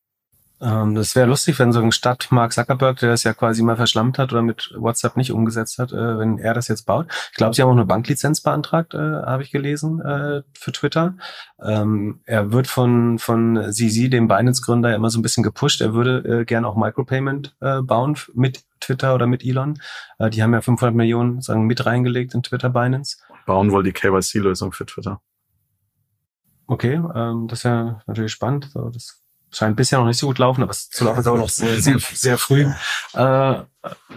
[0.63, 3.75] Ähm, das wäre lustig, wenn so ein Stadt Mark Zuckerberg, der das ja quasi mal
[3.75, 7.07] verschlammt hat oder mit WhatsApp nicht umgesetzt hat, äh, wenn er das jetzt baut.
[7.31, 11.15] Ich glaube, sie haben auch eine Banklizenz beantragt, äh, habe ich gelesen, äh, für Twitter.
[11.61, 15.81] Ähm, er wird von von ZZ, dem Binance-Gründer, immer so ein bisschen gepusht.
[15.81, 19.79] Er würde äh, gern auch Micropayment äh, bauen mit Twitter oder mit Elon.
[20.17, 23.17] Äh, die haben ja 500 Millionen sagen mit reingelegt in Twitter Binance.
[23.45, 25.19] Bauen wohl die KYC-Lösung für Twitter.
[26.67, 28.69] Okay, ähm, das ist ja natürlich spannend.
[28.71, 29.22] So, das
[29.53, 31.79] scheint bisher noch nicht so gut laufen, aber es zu laufen ist auch noch sehr,
[31.81, 32.67] sehr, sehr früh.
[33.13, 33.61] Äh,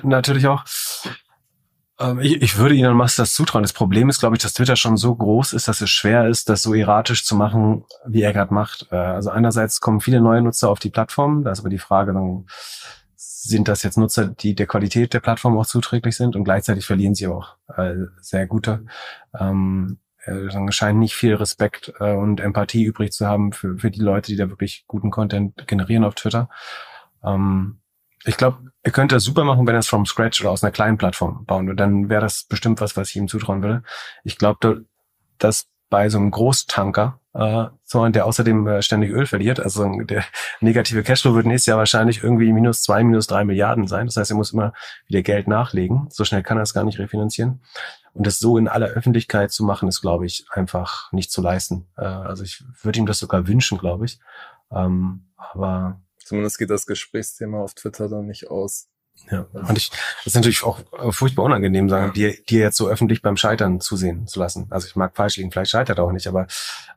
[0.02, 0.64] natürlich auch.
[1.98, 3.62] Ähm, ich, ich würde Ihnen Musk das zutrauen.
[3.62, 6.48] Das Problem ist, glaube ich, dass Twitter schon so groß ist, dass es schwer ist,
[6.48, 8.88] das so erratisch zu machen, wie er gerade macht.
[8.90, 11.44] Äh, also einerseits kommen viele neue Nutzer auf die Plattform.
[11.44, 12.46] Da ist aber die Frage, dann,
[13.46, 17.14] sind das jetzt Nutzer, die der Qualität der Plattform auch zuträglich sind und gleichzeitig verlieren
[17.14, 18.84] sie auch äh, sehr gute.
[19.38, 24.00] Ähm, äh, scheint nicht viel Respekt äh, und Empathie übrig zu haben für, für die
[24.00, 26.48] Leute, die da wirklich guten Content generieren auf Twitter.
[27.24, 27.80] Ähm,
[28.24, 30.72] ich glaube, er könnte das super machen, wenn er es from scratch oder aus einer
[30.72, 31.76] kleinen Plattform bauen würde.
[31.76, 33.82] Dann wäre das bestimmt was, was ich ihm zutrauen würde.
[34.24, 34.84] Ich glaube,
[35.38, 40.24] dass bei so einem Großtanker, äh, so der außerdem äh, ständig Öl verliert, also der
[40.60, 44.06] negative Cashflow wird nächstes Jahr wahrscheinlich irgendwie minus zwei, minus drei Milliarden sein.
[44.06, 44.72] Das heißt, er muss immer
[45.06, 46.08] wieder Geld nachlegen.
[46.10, 47.60] So schnell kann er es gar nicht refinanzieren.
[48.16, 51.86] Und das so in aller Öffentlichkeit zu machen, ist, glaube ich, einfach nicht zu leisten.
[51.96, 54.18] Äh, also ich würde ihm das sogar wünschen, glaube ich.
[54.70, 58.88] Ähm, aber zumindest geht das Gesprächsthema auf Twitter dann nicht aus.
[59.30, 62.88] Ja, und ich, das ist natürlich auch äh, furchtbar unangenehm, sagen, dir, dir jetzt so
[62.88, 64.66] öffentlich beim Scheitern zusehen zu lassen.
[64.70, 66.46] Also ich mag falsch liegen, vielleicht scheitert er auch nicht, aber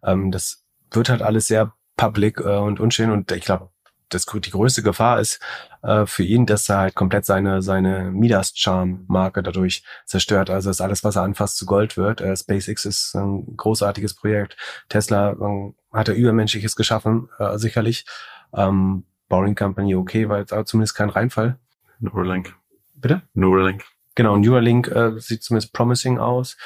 [0.04, 3.70] ähm, das wird halt alles sehr public äh, und unschön und ich glaube,
[4.10, 5.40] das, die größte Gefahr ist
[5.82, 10.50] äh, für ihn, dass er halt komplett seine, seine Midas-Charm-Marke dadurch zerstört.
[10.50, 12.22] Also dass alles, was er anfasst, zu Gold wird.
[12.22, 14.58] Äh, SpaceX ist ein großartiges Projekt.
[14.90, 18.06] Tesla äh, hat er Übermenschliches geschaffen, äh, sicherlich.
[18.54, 21.60] Ähm, Boring Company okay, weil es zumindest kein Reinfall.
[22.00, 22.56] Neuralink.
[22.96, 23.22] Bitte?
[23.34, 23.86] Neuralink.
[24.16, 26.58] Genau, Neuralink äh, sieht zumindest promising aus.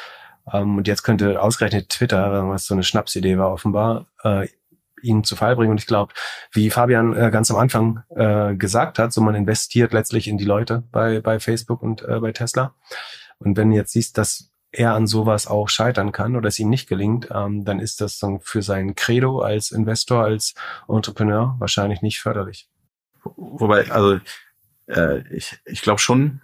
[0.52, 4.48] Ähm, und jetzt könnte ausgerechnet Twitter, was so eine Schnapsidee war offenbar, äh,
[5.04, 5.72] ihn zu Fall bringen.
[5.72, 6.14] Und ich glaube,
[6.52, 10.46] wie Fabian äh, ganz am Anfang äh, gesagt hat, so man investiert letztlich in die
[10.46, 12.74] Leute bei, bei Facebook und äh, bei Tesla.
[13.40, 16.70] Und wenn du jetzt siehst, dass er an sowas auch scheitern kann oder es ihm
[16.70, 20.56] nicht gelingt, ähm, dann ist das dann für sein Credo als Investor, als
[20.88, 22.68] Entrepreneur wahrscheinlich nicht förderlich.
[23.24, 24.20] Wobei, also
[24.88, 26.42] äh, ich, ich glaube schon,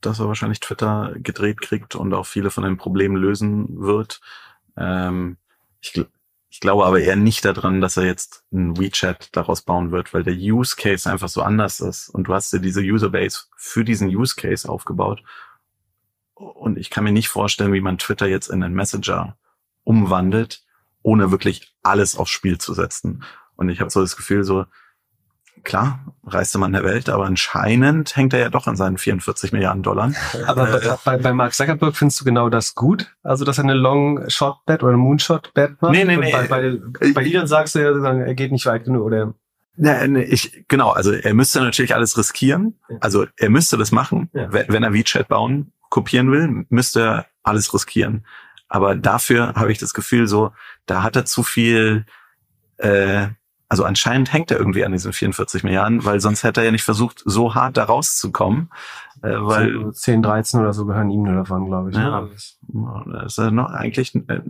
[0.00, 4.20] dass er wahrscheinlich Twitter gedreht kriegt und auch viele von den Problemen lösen wird.
[4.76, 5.36] Ähm,
[5.80, 6.04] ich,
[6.50, 10.24] ich glaube aber eher nicht daran, dass er jetzt ein WeChat daraus bauen wird, weil
[10.24, 12.08] der Use Case einfach so anders ist.
[12.08, 15.22] Und du hast dir diese Userbase für diesen Use Case aufgebaut.
[16.34, 19.38] Und ich kann mir nicht vorstellen, wie man Twitter jetzt in einen Messenger
[19.84, 20.64] umwandelt,
[21.02, 23.22] ohne wirklich alles aufs Spiel zu setzen.
[23.54, 24.66] Und ich habe so das Gefühl, so,
[25.64, 29.82] klar, reichste Mann der Welt, aber anscheinend hängt er ja doch an seinen 44 Milliarden
[29.82, 30.12] Dollar.
[30.46, 33.14] Aber äh, bei, bei Mark Zuckerberg findest du genau das gut?
[33.22, 35.92] Also, dass er eine Long-Shot-Bet oder eine Moonshot-Bet macht?
[35.92, 36.32] Nee, nee, nee.
[36.32, 36.78] Bei, bei,
[37.12, 39.34] bei Elon sagst du ja, er geht nicht weit genug, oder?
[39.76, 42.78] Nee, nee, ich, genau, also er müsste natürlich alles riskieren.
[43.00, 44.28] Also er müsste das machen.
[44.32, 44.52] Ja.
[44.52, 48.26] Wenn, wenn er WeChat bauen, kopieren will, müsste er alles riskieren.
[48.68, 50.52] Aber dafür habe ich das Gefühl, so,
[50.86, 52.04] da hat er zu viel
[52.76, 53.28] äh,
[53.70, 56.82] also anscheinend hängt er irgendwie an diesen 44 Milliarden, weil sonst hätte er ja nicht
[56.82, 58.68] versucht, so hart da rauszukommen.
[59.22, 61.96] Äh, weil so 10, 13 oder so gehören ihm nur davon, glaube ich.
[61.96, 62.02] Ne?
[62.02, 62.28] Ja,
[63.12, 64.40] das ist noch eigentlich äh,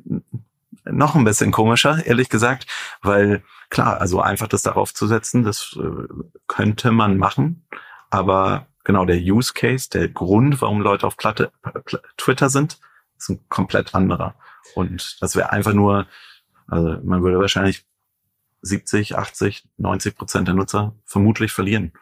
[0.86, 2.66] noch ein bisschen komischer, ehrlich gesagt,
[3.02, 6.08] weil klar, also einfach das darauf zu setzen, das äh,
[6.46, 7.66] könnte man machen,
[8.08, 11.52] aber genau der Use Case, der Grund, warum Leute auf Platte,
[12.16, 12.78] Twitter sind,
[13.18, 14.34] ist ein komplett anderer.
[14.74, 16.06] Und das wäre einfach nur,
[16.68, 17.84] also man würde wahrscheinlich
[18.62, 21.92] 70, 80, 90 Prozent der Nutzer vermutlich verlieren,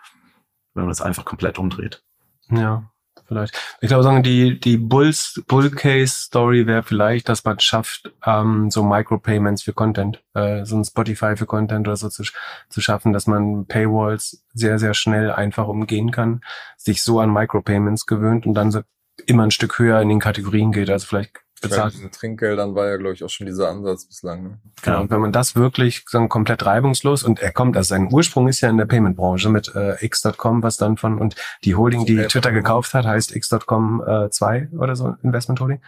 [0.74, 2.02] wenn man das einfach komplett umdreht.
[2.50, 2.90] Ja,
[3.26, 3.56] vielleicht.
[3.80, 8.70] Ich glaube, sagen die die Bulls Bull Case Story wäre vielleicht, dass man schafft, ähm,
[8.70, 12.24] so Micropayments für Content, äh, so ein Spotify für Content oder so zu,
[12.68, 16.42] zu schaffen, dass man Paywalls sehr sehr schnell einfach umgehen kann,
[16.76, 18.80] sich so an Micropayments gewöhnt und dann so
[19.26, 20.90] immer ein Stück höher in den Kategorien geht.
[20.90, 21.94] Also vielleicht bezahlt.
[21.94, 24.42] Diese Trinkgeldern war ja, glaube ich, auch schon dieser Ansatz bislang.
[24.42, 24.58] Ne?
[24.82, 28.48] Genau, und wenn man das wirklich so komplett reibungslos und er kommt, also sein Ursprung
[28.48, 32.16] ist ja in der Payment-Branche mit äh, X.com, was dann von und die Holding, die
[32.26, 35.80] Twitter gekauft hat, heißt X.com äh, 2 oder so, Investment Holding.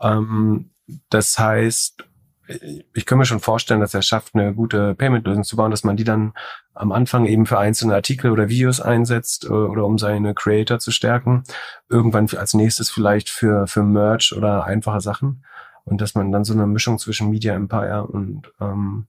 [0.00, 0.70] Ähm,
[1.10, 2.04] das heißt,
[2.48, 5.96] ich kann mir schon vorstellen, dass er schafft, eine gute Payment-Lösung zu bauen, dass man
[5.96, 6.32] die dann
[6.74, 10.90] am Anfang eben für einzelne Artikel oder Videos einsetzt äh, oder um seine Creator zu
[10.90, 11.44] stärken.
[11.88, 15.44] Irgendwann als nächstes vielleicht für, für Merch oder einfache Sachen.
[15.84, 19.06] Und dass man dann so eine Mischung zwischen Media Empire und ähm,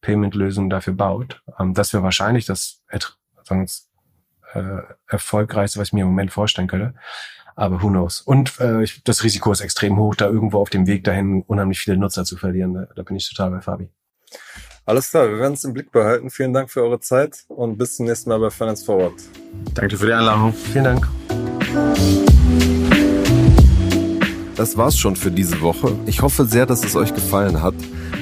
[0.00, 1.42] Payment-Lösungen dafür baut.
[1.58, 2.82] Ähm, das wäre wahrscheinlich das
[3.44, 6.94] sagen wir, äh, erfolgreichste, was ich mir im Moment vorstellen könnte.
[7.56, 8.20] Aber who knows?
[8.20, 11.96] Und äh, das Risiko ist extrem hoch, da irgendwo auf dem Weg dahin unheimlich viele
[11.96, 12.74] Nutzer zu verlieren.
[12.74, 13.88] Da, da bin ich total bei Fabi.
[14.86, 16.28] Alles klar, wir werden es im Blick behalten.
[16.30, 19.14] Vielen Dank für eure Zeit und bis zum nächsten Mal bei Finance Forward.
[19.72, 20.52] Danke für die Einladung.
[20.52, 21.08] Vielen Dank.
[24.56, 25.96] Das war's schon für diese Woche.
[26.06, 27.74] Ich hoffe sehr, dass es euch gefallen hat.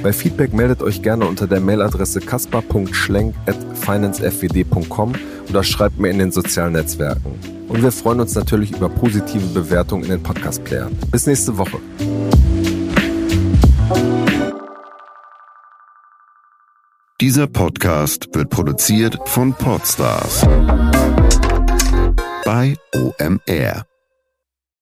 [0.02, 5.12] Bei Feedback meldet euch gerne unter der Mailadresse kaspar.schlenk.financefwd.com
[5.48, 7.61] oder schreibt mir in den sozialen Netzwerken.
[7.72, 10.94] Und wir freuen uns natürlich über positive Bewertungen in den Podcast-Playern.
[11.10, 11.78] Bis nächste Woche.
[17.18, 20.42] Dieser Podcast wird produziert von Podstars
[22.44, 23.91] bei OMR.